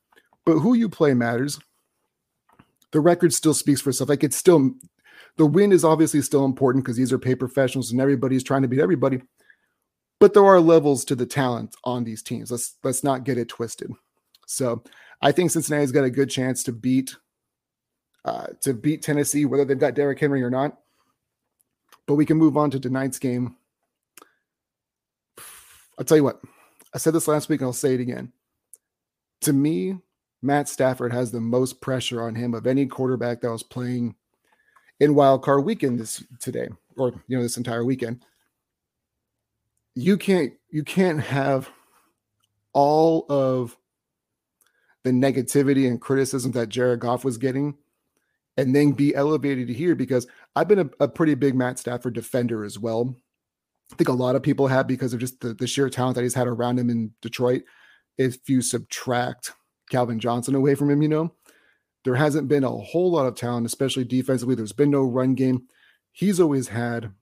But 0.44 0.58
who 0.58 0.74
you 0.74 0.88
play 0.88 1.14
matters. 1.14 1.58
The 2.92 3.00
record 3.00 3.34
still 3.34 3.54
speaks 3.54 3.80
for 3.80 3.90
itself. 3.90 4.08
Like 4.08 4.22
it's 4.22 4.36
still 4.36 4.72
the 5.36 5.46
win 5.46 5.72
is 5.72 5.84
obviously 5.84 6.22
still 6.22 6.44
important 6.44 6.84
because 6.84 6.96
these 6.96 7.12
are 7.12 7.18
pay 7.18 7.34
professionals 7.34 7.90
and 7.90 8.00
everybody's 8.00 8.44
trying 8.44 8.62
to 8.62 8.68
beat 8.68 8.80
everybody. 8.80 9.20
But 10.20 10.32
there 10.32 10.44
are 10.44 10.60
levels 10.60 11.04
to 11.06 11.16
the 11.16 11.26
talent 11.26 11.74
on 11.84 12.04
these 12.04 12.22
teams. 12.22 12.50
Let's 12.50 12.76
let's 12.84 13.02
not 13.02 13.24
get 13.24 13.38
it 13.38 13.48
twisted. 13.48 13.90
So 14.46 14.84
I 15.20 15.32
think 15.32 15.50
Cincinnati's 15.50 15.92
got 15.92 16.04
a 16.04 16.10
good 16.10 16.30
chance 16.30 16.62
to 16.64 16.72
beat 16.72 17.16
uh, 18.24 18.46
to 18.62 18.72
beat 18.74 19.02
Tennessee, 19.02 19.44
whether 19.44 19.64
they've 19.64 19.78
got 19.78 19.94
Derrick 19.94 20.20
Henry 20.20 20.42
or 20.42 20.50
not. 20.50 20.78
But 22.06 22.14
we 22.14 22.26
can 22.26 22.36
move 22.36 22.56
on 22.56 22.70
to 22.70 22.80
tonight's 22.80 23.18
game. 23.18 23.56
I'll 25.98 26.04
tell 26.04 26.16
you 26.16 26.24
what, 26.24 26.40
I 26.92 26.98
said 26.98 27.12
this 27.12 27.28
last 27.28 27.48
week 27.48 27.60
and 27.60 27.66
I'll 27.66 27.72
say 27.72 27.94
it 27.94 28.00
again. 28.00 28.32
To 29.42 29.52
me, 29.52 29.98
Matt 30.42 30.68
Stafford 30.68 31.12
has 31.12 31.30
the 31.30 31.40
most 31.40 31.80
pressure 31.80 32.22
on 32.22 32.34
him 32.34 32.52
of 32.54 32.66
any 32.66 32.86
quarterback 32.86 33.40
that 33.40 33.50
was 33.50 33.62
playing 33.62 34.14
in 35.00 35.14
wild 35.14 35.42
card 35.42 35.64
weekend 35.64 35.98
this 35.98 36.22
today 36.40 36.68
or 36.96 37.12
you 37.26 37.36
know 37.36 37.42
this 37.42 37.56
entire 37.56 37.84
weekend. 37.84 38.24
You 39.94 40.16
can't 40.16 40.52
you 40.70 40.82
can't 40.82 41.20
have 41.20 41.70
all 42.72 43.26
of 43.28 43.76
the 45.04 45.10
negativity 45.10 45.86
and 45.86 46.00
criticism 46.00 46.52
that 46.52 46.68
Jared 46.68 47.00
Goff 47.00 47.24
was 47.24 47.38
getting 47.38 47.76
and 48.56 48.74
then 48.74 48.92
be 48.92 49.14
elevated 49.14 49.68
here 49.68 49.94
because 49.94 50.26
I've 50.54 50.68
been 50.68 50.78
a, 50.78 50.90
a, 51.00 51.08
pretty 51.08 51.34
big 51.34 51.54
Matt 51.54 51.78
Stafford 51.78 52.14
defender 52.14 52.64
as 52.64 52.78
well. 52.78 53.16
I 53.92 53.96
think 53.96 54.08
a 54.08 54.12
lot 54.12 54.36
of 54.36 54.42
people 54.42 54.68
have 54.68 54.86
because 54.86 55.12
of 55.12 55.20
just 55.20 55.40
the, 55.40 55.54
the 55.54 55.66
sheer 55.66 55.90
talent 55.90 56.14
that 56.16 56.22
he's 56.22 56.34
had 56.34 56.46
around 56.46 56.78
him 56.78 56.90
in 56.90 57.12
Detroit. 57.20 57.62
If 58.16 58.48
you 58.48 58.62
subtract 58.62 59.52
Calvin 59.90 60.20
Johnson 60.20 60.54
away 60.54 60.74
from 60.74 60.90
him, 60.90 61.02
you 61.02 61.08
know, 61.08 61.34
there 62.04 62.14
hasn't 62.14 62.48
been 62.48 62.64
a 62.64 62.70
whole 62.70 63.10
lot 63.10 63.26
of 63.26 63.34
talent, 63.34 63.66
especially 63.66 64.04
defensively. 64.04 64.54
There's 64.54 64.72
been 64.72 64.90
no 64.90 65.02
run 65.02 65.34
game. 65.34 65.66
He's 66.12 66.38
always 66.38 66.68
had 66.68 67.12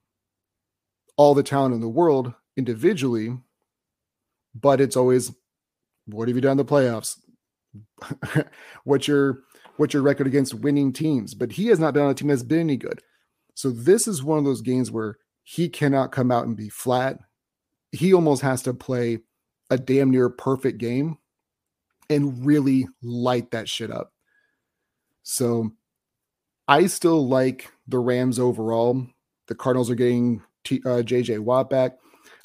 all 1.17 1.33
the 1.33 1.43
talent 1.43 1.73
in 1.73 1.81
the 1.81 1.89
world 1.89 2.33
individually, 2.55 3.37
but 4.53 4.79
it's 4.79 4.95
always 4.95 5.33
what 6.05 6.27
have 6.27 6.35
you 6.35 6.41
done 6.41 6.51
in 6.51 6.57
the 6.57 6.65
playoffs? 6.65 7.17
what's 8.83 9.07
your 9.07 9.43
what's 9.77 9.93
your 9.93 10.03
record 10.03 10.27
against 10.27 10.53
winning 10.53 10.93
teams? 10.93 11.33
But 11.33 11.53
he 11.53 11.67
has 11.67 11.79
not 11.79 11.93
been 11.93 12.03
on 12.03 12.11
a 12.11 12.13
team 12.13 12.27
that's 12.27 12.43
been 12.43 12.59
any 12.59 12.77
good. 12.77 13.01
So 13.55 13.69
this 13.69 14.07
is 14.07 14.23
one 14.23 14.37
of 14.37 14.45
those 14.45 14.61
games 14.61 14.91
where 14.91 15.17
he 15.43 15.69
cannot 15.69 16.11
come 16.11 16.31
out 16.31 16.45
and 16.45 16.55
be 16.55 16.69
flat. 16.69 17.19
He 17.91 18.13
almost 18.13 18.41
has 18.41 18.63
to 18.63 18.73
play 18.73 19.19
a 19.69 19.77
damn 19.77 20.11
near 20.11 20.29
perfect 20.29 20.77
game 20.77 21.17
and 22.09 22.45
really 22.45 22.87
light 23.01 23.51
that 23.51 23.69
shit 23.69 23.91
up. 23.91 24.13
So 25.23 25.71
I 26.67 26.87
still 26.87 27.27
like 27.27 27.71
the 27.87 27.99
Rams 27.99 28.39
overall. 28.39 29.05
The 29.47 29.55
Cardinals 29.55 29.89
are 29.89 29.95
getting 29.95 30.41
T, 30.63 30.81
uh, 30.85 31.01
JJ 31.03 31.39
Watt 31.39 31.69
back. 31.69 31.97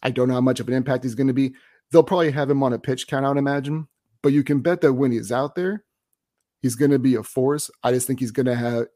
I 0.02 0.10
don't 0.10 0.28
know 0.28 0.34
how 0.34 0.40
much 0.40 0.60
of 0.60 0.68
an 0.68 0.74
impact 0.74 1.04
he's 1.04 1.14
going 1.14 1.28
to 1.28 1.32
be. 1.32 1.54
They'll 1.90 2.02
probably 2.02 2.30
have 2.30 2.50
him 2.50 2.62
on 2.62 2.72
a 2.72 2.78
pitch 2.78 3.06
count, 3.06 3.24
I 3.24 3.28
would 3.28 3.38
imagine. 3.38 3.88
But 4.22 4.32
you 4.32 4.44
can 4.44 4.60
bet 4.60 4.80
that 4.80 4.92
when 4.92 5.12
he's 5.12 5.32
out 5.32 5.54
there, 5.54 5.84
he's 6.62 6.74
going 6.74 6.90
to 6.90 6.98
be 6.98 7.14
a 7.14 7.22
force. 7.22 7.70
I 7.82 7.92
just 7.92 8.06
think 8.06 8.20
he's 8.20 8.30
going 8.30 8.46
to 8.46 8.56
have 8.56 8.86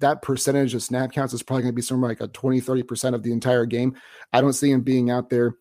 that 0.00 0.22
percentage 0.22 0.74
of 0.74 0.82
snap 0.82 1.12
counts 1.12 1.32
is 1.32 1.42
probably 1.42 1.62
going 1.62 1.72
to 1.72 1.76
be 1.76 1.82
somewhere 1.82 2.10
like 2.10 2.20
a 2.20 2.28
20, 2.28 2.60
30% 2.60 3.14
of 3.14 3.22
the 3.22 3.32
entire 3.32 3.66
game. 3.66 3.96
I 4.32 4.40
don't 4.40 4.52
see 4.52 4.70
him 4.70 4.82
being 4.82 5.10
out 5.10 5.30
there 5.30 5.54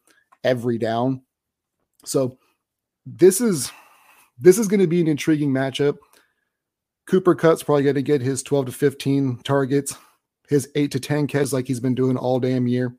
every 0.44 0.78
down. 0.78 1.22
So 2.04 2.38
this 3.06 3.42
is 3.42 3.72
this 4.38 4.58
is 4.58 4.68
going 4.68 4.82
to 4.82 4.88
be 4.88 5.00
an 5.00 5.08
intriguing 5.08 5.52
matchup. 5.52 5.98
Cooper 7.08 7.36
Kupp's 7.36 7.64
probably 7.64 7.84
going 7.84 7.96
to 7.96 8.02
get 8.02 8.22
his 8.22 8.44
12 8.44 8.66
to 8.66 8.72
15 8.72 9.38
targets, 9.44 9.96
his 10.50 10.70
8 10.76 10.92
to 10.92 11.00
10 11.00 11.28
catches 11.28 11.54
like 11.54 11.68
he's 11.68 11.80
been 11.80 11.96
doing 11.96 12.18
all 12.18 12.40
damn 12.40 12.68
year. 12.68 12.96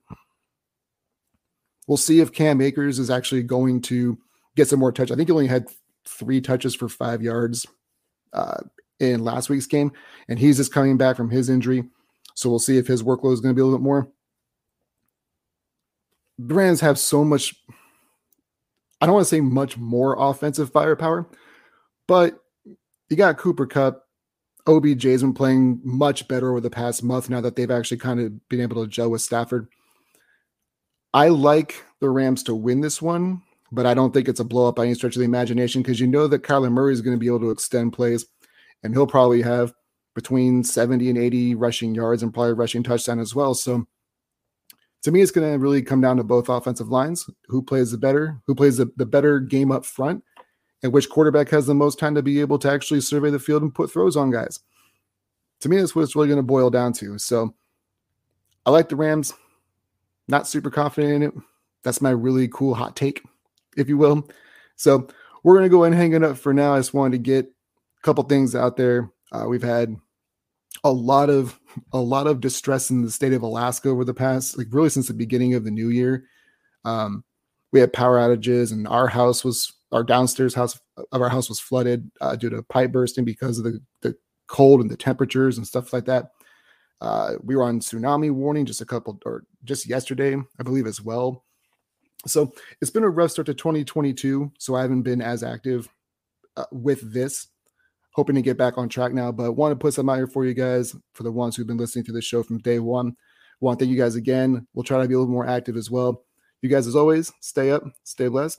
We'll 1.87 1.97
see 1.97 2.21
if 2.21 2.33
Cam 2.33 2.61
Akers 2.61 2.99
is 2.99 3.11
actually 3.11 3.43
going 3.43 3.83
to 3.83 4.19
get 4.57 4.69
some 4.69 4.81
more 4.81 4.93
touch. 4.93 5.11
I 5.11 5.17
think 5.17 5.29
he 5.29 5.33
only 5.33 5.47
had 5.47 5.69
three 6.05 6.41
touches 6.41 6.75
for 6.75 6.89
five 6.89 7.23
yards 7.23 7.67
uh, 8.37 8.61
in 9.01 9.25
last 9.25 9.49
week's 9.49 9.67
game, 9.67 9.93
and 10.29 10.39
he's 10.39 10.59
just 10.59 10.73
coming 10.73 10.97
back 10.97 11.17
from 11.17 11.31
his 11.31 11.49
injury. 11.49 11.85
So 12.35 12.49
we'll 12.51 12.59
see 12.59 12.77
if 12.77 12.87
his 12.87 13.03
workload 13.03 13.33
is 13.33 13.41
going 13.41 13.55
to 13.55 13.59
be 13.59 13.63
a 13.63 13.65
little 13.65 13.79
bit 13.79 13.85
more. 13.85 14.09
The 16.39 16.55
Rams 16.55 16.81
have 16.83 16.99
so 16.99 17.25
much, 17.25 17.55
I 19.01 19.07
don't 19.07 19.15
want 19.15 19.25
to 19.25 19.31
say 19.31 19.41
much 19.41 19.79
more 19.79 20.17
offensive 20.19 20.71
firepower, 20.71 21.27
but 22.07 22.39
you 23.09 23.17
got 23.17 23.39
Cooper 23.39 23.67
Kupp. 23.67 24.03
OBJ's 24.67 25.23
been 25.23 25.33
playing 25.33 25.81
much 25.85 26.27
better 26.27 26.51
over 26.51 26.61
the 26.61 26.69
past 26.69 27.05
month 27.05 27.31
now 27.31 27.41
that 27.41 27.55
they've 27.55 27.71
actually 27.71 27.99
kind 27.99 28.19
of 28.19 28.49
been 28.49 28.61
able 28.61 28.83
to 28.83 28.91
gel 28.91 29.11
with 29.11 29.23
Stafford. 29.23 29.69
I 31.15 31.29
like 31.29 31.85
the 32.01 32.11
Rams 32.11 32.43
to 32.45 32.55
win 32.55 32.81
this 32.81 33.01
one 33.01 33.43
but 33.73 33.87
I 33.87 33.95
don't 33.95 34.13
think 34.13 34.29
it's 34.29 34.41
a 34.41 34.45
blow 34.45 34.69
up 34.69 34.77
by 34.77 34.85
any 34.85 34.95
stretch 34.95 35.17
of 35.17 35.21
the 35.21 35.27
imagination 35.27 35.83
because 35.83 36.01
you 36.01 36.07
know 36.07 36.27
that 36.29 36.43
Kyler 36.43 36.71
Murray 36.71 36.93
is 36.93 37.01
going 37.01 37.17
to 37.17 37.21
be 37.21 37.27
able 37.27 37.41
to 37.41 37.51
extend 37.51 37.93
plays 37.93 38.27
and 38.83 38.95
he'll 38.95 39.07
probably 39.07 39.43
have 39.43 39.73
between 40.15 40.65
70 40.65 41.11
and 41.11 41.19
80 41.19 41.55
rushing 41.57 41.95
yards 41.95 42.23
and 42.23 42.33
probably 42.33 42.53
a 42.53 42.55
rushing 42.55 42.83
touchdown 42.83 43.19
as 43.19 43.35
well. 43.35 43.55
So 43.55 43.87
to 45.03 45.13
me, 45.13 45.21
it's 45.21 45.31
going 45.31 45.53
to 45.53 45.59
really 45.59 45.83
come 45.83 46.01
down 46.01 46.17
to 46.17 46.25
both 46.25 46.49
offensive 46.49 46.89
lines 46.89 47.29
who 47.49 47.63
plays 47.63 47.91
the 47.91 47.99
better, 47.99 48.41
who 48.47 48.55
plays 48.55 48.79
the, 48.79 48.91
the 48.97 49.07
better 49.07 49.41
game 49.41 49.71
up 49.71 49.85
front, 49.85 50.25
and 50.83 50.93
which 50.93 51.11
quarterback 51.11 51.49
has 51.51 51.67
the 51.67 51.75
most 51.75 51.99
time 51.99 52.15
to 52.15 52.23
be 52.23 52.41
able 52.41 52.59
to 52.61 52.71
actually 52.71 53.01
survey 53.01 53.31
the 53.31 53.39
field 53.39 53.63
and 53.63 53.75
put 53.75 53.91
throws 53.91 54.17
on 54.17 54.31
guys. 54.31 54.61
To 55.61 55.69
me, 55.69 55.77
that's 55.77 55.95
what 55.95 56.03
it's 56.03 56.17
really 56.17 56.29
going 56.29 56.39
to 56.39 56.43
boil 56.43 56.71
down 56.71 56.93
to. 56.95 57.19
So 57.19 57.55
I 58.65 58.71
like 58.71 58.89
the 58.89 58.97
Rams, 58.97 59.33
not 60.29 60.49
super 60.49 60.71
confident 60.71 61.15
in 61.15 61.23
it. 61.23 61.35
That's 61.83 62.01
my 62.01 62.11
really 62.11 62.49
cool 62.49 62.75
hot 62.75 62.97
take 62.97 63.23
if 63.77 63.89
you 63.89 63.97
will. 63.97 64.29
So 64.77 65.09
we're 65.43 65.55
going 65.55 65.65
to 65.65 65.71
go 65.71 65.85
and 65.85 65.95
hang 65.95 66.13
it 66.13 66.25
up 66.25 66.37
for 66.37 66.53
now. 66.53 66.75
I 66.75 66.79
just 66.79 66.95
wanted 66.95 67.13
to 67.13 67.23
get 67.23 67.47
a 67.47 68.03
couple 68.03 68.25
things 68.25 68.55
out 68.55 68.77
there. 68.77 69.11
Uh, 69.33 69.47
we've 69.49 69.63
had 69.63 69.97
a 70.85 70.93
lot 70.93 71.31
of 71.31 71.59
a 71.93 71.99
lot 71.99 72.27
of 72.27 72.41
distress 72.41 72.91
in 72.91 73.03
the 73.03 73.11
state 73.11 73.33
of 73.33 73.43
Alaska 73.43 73.89
over 73.89 74.05
the 74.05 74.15
past, 74.15 74.59
like 74.59 74.69
really 74.71 74.89
since 74.89 75.09
the 75.09 75.15
beginning 75.15 75.55
of 75.55 75.65
the 75.65 75.71
new 75.71 75.89
year. 75.89 76.25
Um, 76.85 77.25
we 77.73 77.81
had 77.81 77.93
power 77.93 78.19
outages, 78.19 78.73
and 78.73 78.87
our 78.87 79.09
house 79.09 79.45
was 79.45 79.73
our 79.93 80.05
downstairs 80.05 80.55
house 80.55 80.81
of 81.13 81.23
our 81.23 81.29
house 81.29 81.49
was 81.49 81.61
flooded 81.61 82.11
uh, 82.21 82.37
due 82.37 82.51
to 82.51 82.63
pipe 82.63 82.93
bursting 82.93 83.25
because 83.25 83.59
of 83.59 83.65
the 83.65 83.81
the 84.03 84.17
cold 84.47 84.81
and 84.81 84.91
the 84.91 84.97
temperatures 84.97 85.59
and 85.59 85.67
stuff 85.67 85.93
like 85.93 86.05
that. 86.07 86.31
Uh, 87.01 87.35
we 87.43 87.57
were 87.57 87.63
on 87.63 87.81
tsunami 87.81 88.31
warning 88.31 88.65
just 88.65 88.81
a 88.81 88.87
couple 88.87 89.19
or 89.27 89.45
just 89.65 89.87
yesterday, 89.87 90.37
I 90.59 90.63
believe, 90.63 90.87
as 90.87 91.01
well. 91.01 91.45
So 92.27 92.53
it's 92.81 92.91
been 92.91 93.05
a 93.05 93.11
rough 93.11 93.33
start 93.33 93.47
to 93.47 93.55
2022. 93.55 94.53
So 94.59 94.75
I 94.75 94.83
haven't 94.83 95.03
been 95.03 95.21
as 95.21 95.43
active 95.43 95.89
uh, 96.57 96.65
with 96.73 97.13
this. 97.13 97.49
Hoping 98.13 98.37
to 98.37 98.43
get 98.43 98.57
back 98.57 98.79
on 98.79 98.89
track 98.89 99.13
now, 99.13 99.31
but 99.31 99.53
want 99.53 99.73
to 99.73 99.77
put 99.77 99.93
some 99.93 100.09
out 100.09 100.17
here 100.17 100.27
for 100.27 100.47
you 100.47 100.55
guys 100.55 100.97
for 101.13 101.23
the 101.23 101.31
ones 101.31 101.55
who've 101.55 101.67
been 101.67 101.77
listening 101.77 102.05
to 102.07 102.13
the 102.13 102.23
show 102.23 102.43
from 102.43 102.59
day 102.59 102.79
one. 102.79 103.15
Want 103.61 103.79
to 103.79 103.85
thank 103.85 103.95
you 103.95 104.03
guys 104.03 104.15
again. 104.15 104.67
We'll 104.73 104.85
try 104.85 105.03
to 105.03 105.09
be 105.09 105.13
a 105.13 105.19
little 105.19 105.33
more 105.33 105.47
active 105.47 105.77
as 105.77 105.91
well. 105.91 106.25
You 106.63 106.71
guys, 106.71 106.87
as 106.87 106.97
always, 106.97 107.31
stay 107.41 107.71
up, 107.71 107.85
stay 108.05 108.29
blessed, 108.29 108.59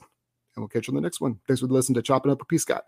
and 0.54 0.62
we'll 0.62 0.68
catch 0.68 0.86
you 0.86 0.92
on 0.92 0.96
the 0.96 1.00
next 1.00 1.20
one. 1.20 1.40
Thanks 1.48 1.60
for 1.60 1.66
listening 1.66 1.94
to 1.94 2.02
Chopping 2.02 2.30
Up 2.30 2.38
with 2.38 2.48
P. 2.48 2.58
Scott. 2.58 2.84